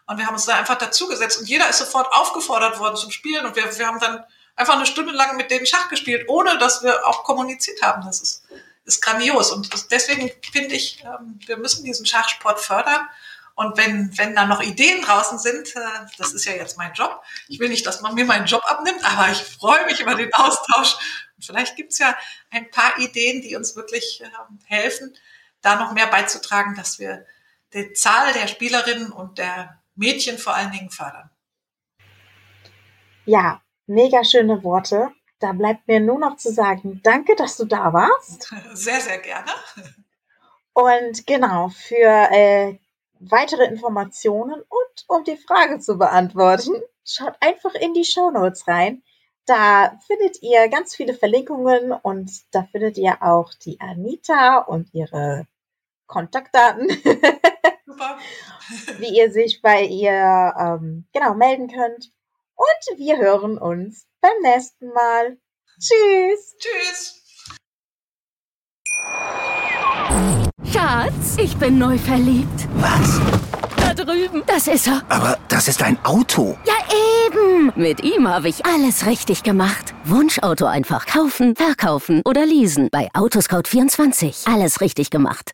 [0.10, 3.45] und wir haben uns da einfach dazugesetzt und jeder ist sofort aufgefordert worden zum Spielen
[3.45, 6.84] und wir, wir haben dann einfach eine Stunde lang mit denen Schach gespielt, ohne dass
[6.84, 8.05] wir auch kommuniziert haben.
[8.05, 8.43] Das ist
[8.89, 9.51] ist grandios.
[9.51, 13.07] Und deswegen finde ich, ähm, wir müssen diesen Schachsport fördern.
[13.55, 15.80] Und wenn, wenn da noch Ideen draußen sind, äh,
[16.18, 17.24] das ist ja jetzt mein Job.
[17.47, 20.34] Ich will nicht, dass man mir meinen Job abnimmt, aber ich freue mich über den
[20.34, 20.95] Austausch.
[21.36, 22.16] Und vielleicht gibt es ja
[22.51, 25.16] ein paar Ideen, die uns wirklich ähm, helfen,
[25.62, 27.26] da noch mehr beizutragen, dass wir
[27.74, 31.30] die Zahl der Spielerinnen und der Mädchen vor allen Dingen fördern.
[33.26, 35.10] Ja, mega schöne Worte.
[35.39, 38.54] Da bleibt mir nur noch zu sagen, danke, dass du da warst.
[38.74, 39.52] Sehr, sehr gerne.
[40.74, 42.78] Und genau, für äh,
[43.20, 46.74] weitere Informationen und um die Frage zu beantworten,
[47.06, 49.04] schaut einfach in die Show Notes rein.
[49.45, 55.47] Da findet ihr ganz viele Verlinkungen und da findet ihr auch die Anita und ihre
[56.08, 56.88] Kontaktdaten.
[58.00, 58.18] Super.
[59.00, 62.12] Wie ihr sich bei ihr ähm, genau melden könnt.
[62.56, 65.38] Und wir hören uns beim nächsten Mal.
[65.80, 66.56] Tschüss.
[66.60, 67.16] Tschüss.
[70.72, 72.68] Schatz, ich bin neu verliebt.
[72.76, 73.20] Was?
[73.78, 74.43] Da drüben.
[74.45, 75.02] Das ist er.
[75.10, 76.58] Aber das ist ein Auto.
[76.66, 76.76] Ja,
[77.26, 77.72] eben.
[77.76, 79.93] Mit ihm habe ich alles richtig gemacht.
[80.04, 82.89] Wunschauto einfach kaufen, verkaufen oder leasen.
[82.91, 84.54] Bei Autoscout24.
[84.54, 85.54] Alles richtig gemacht.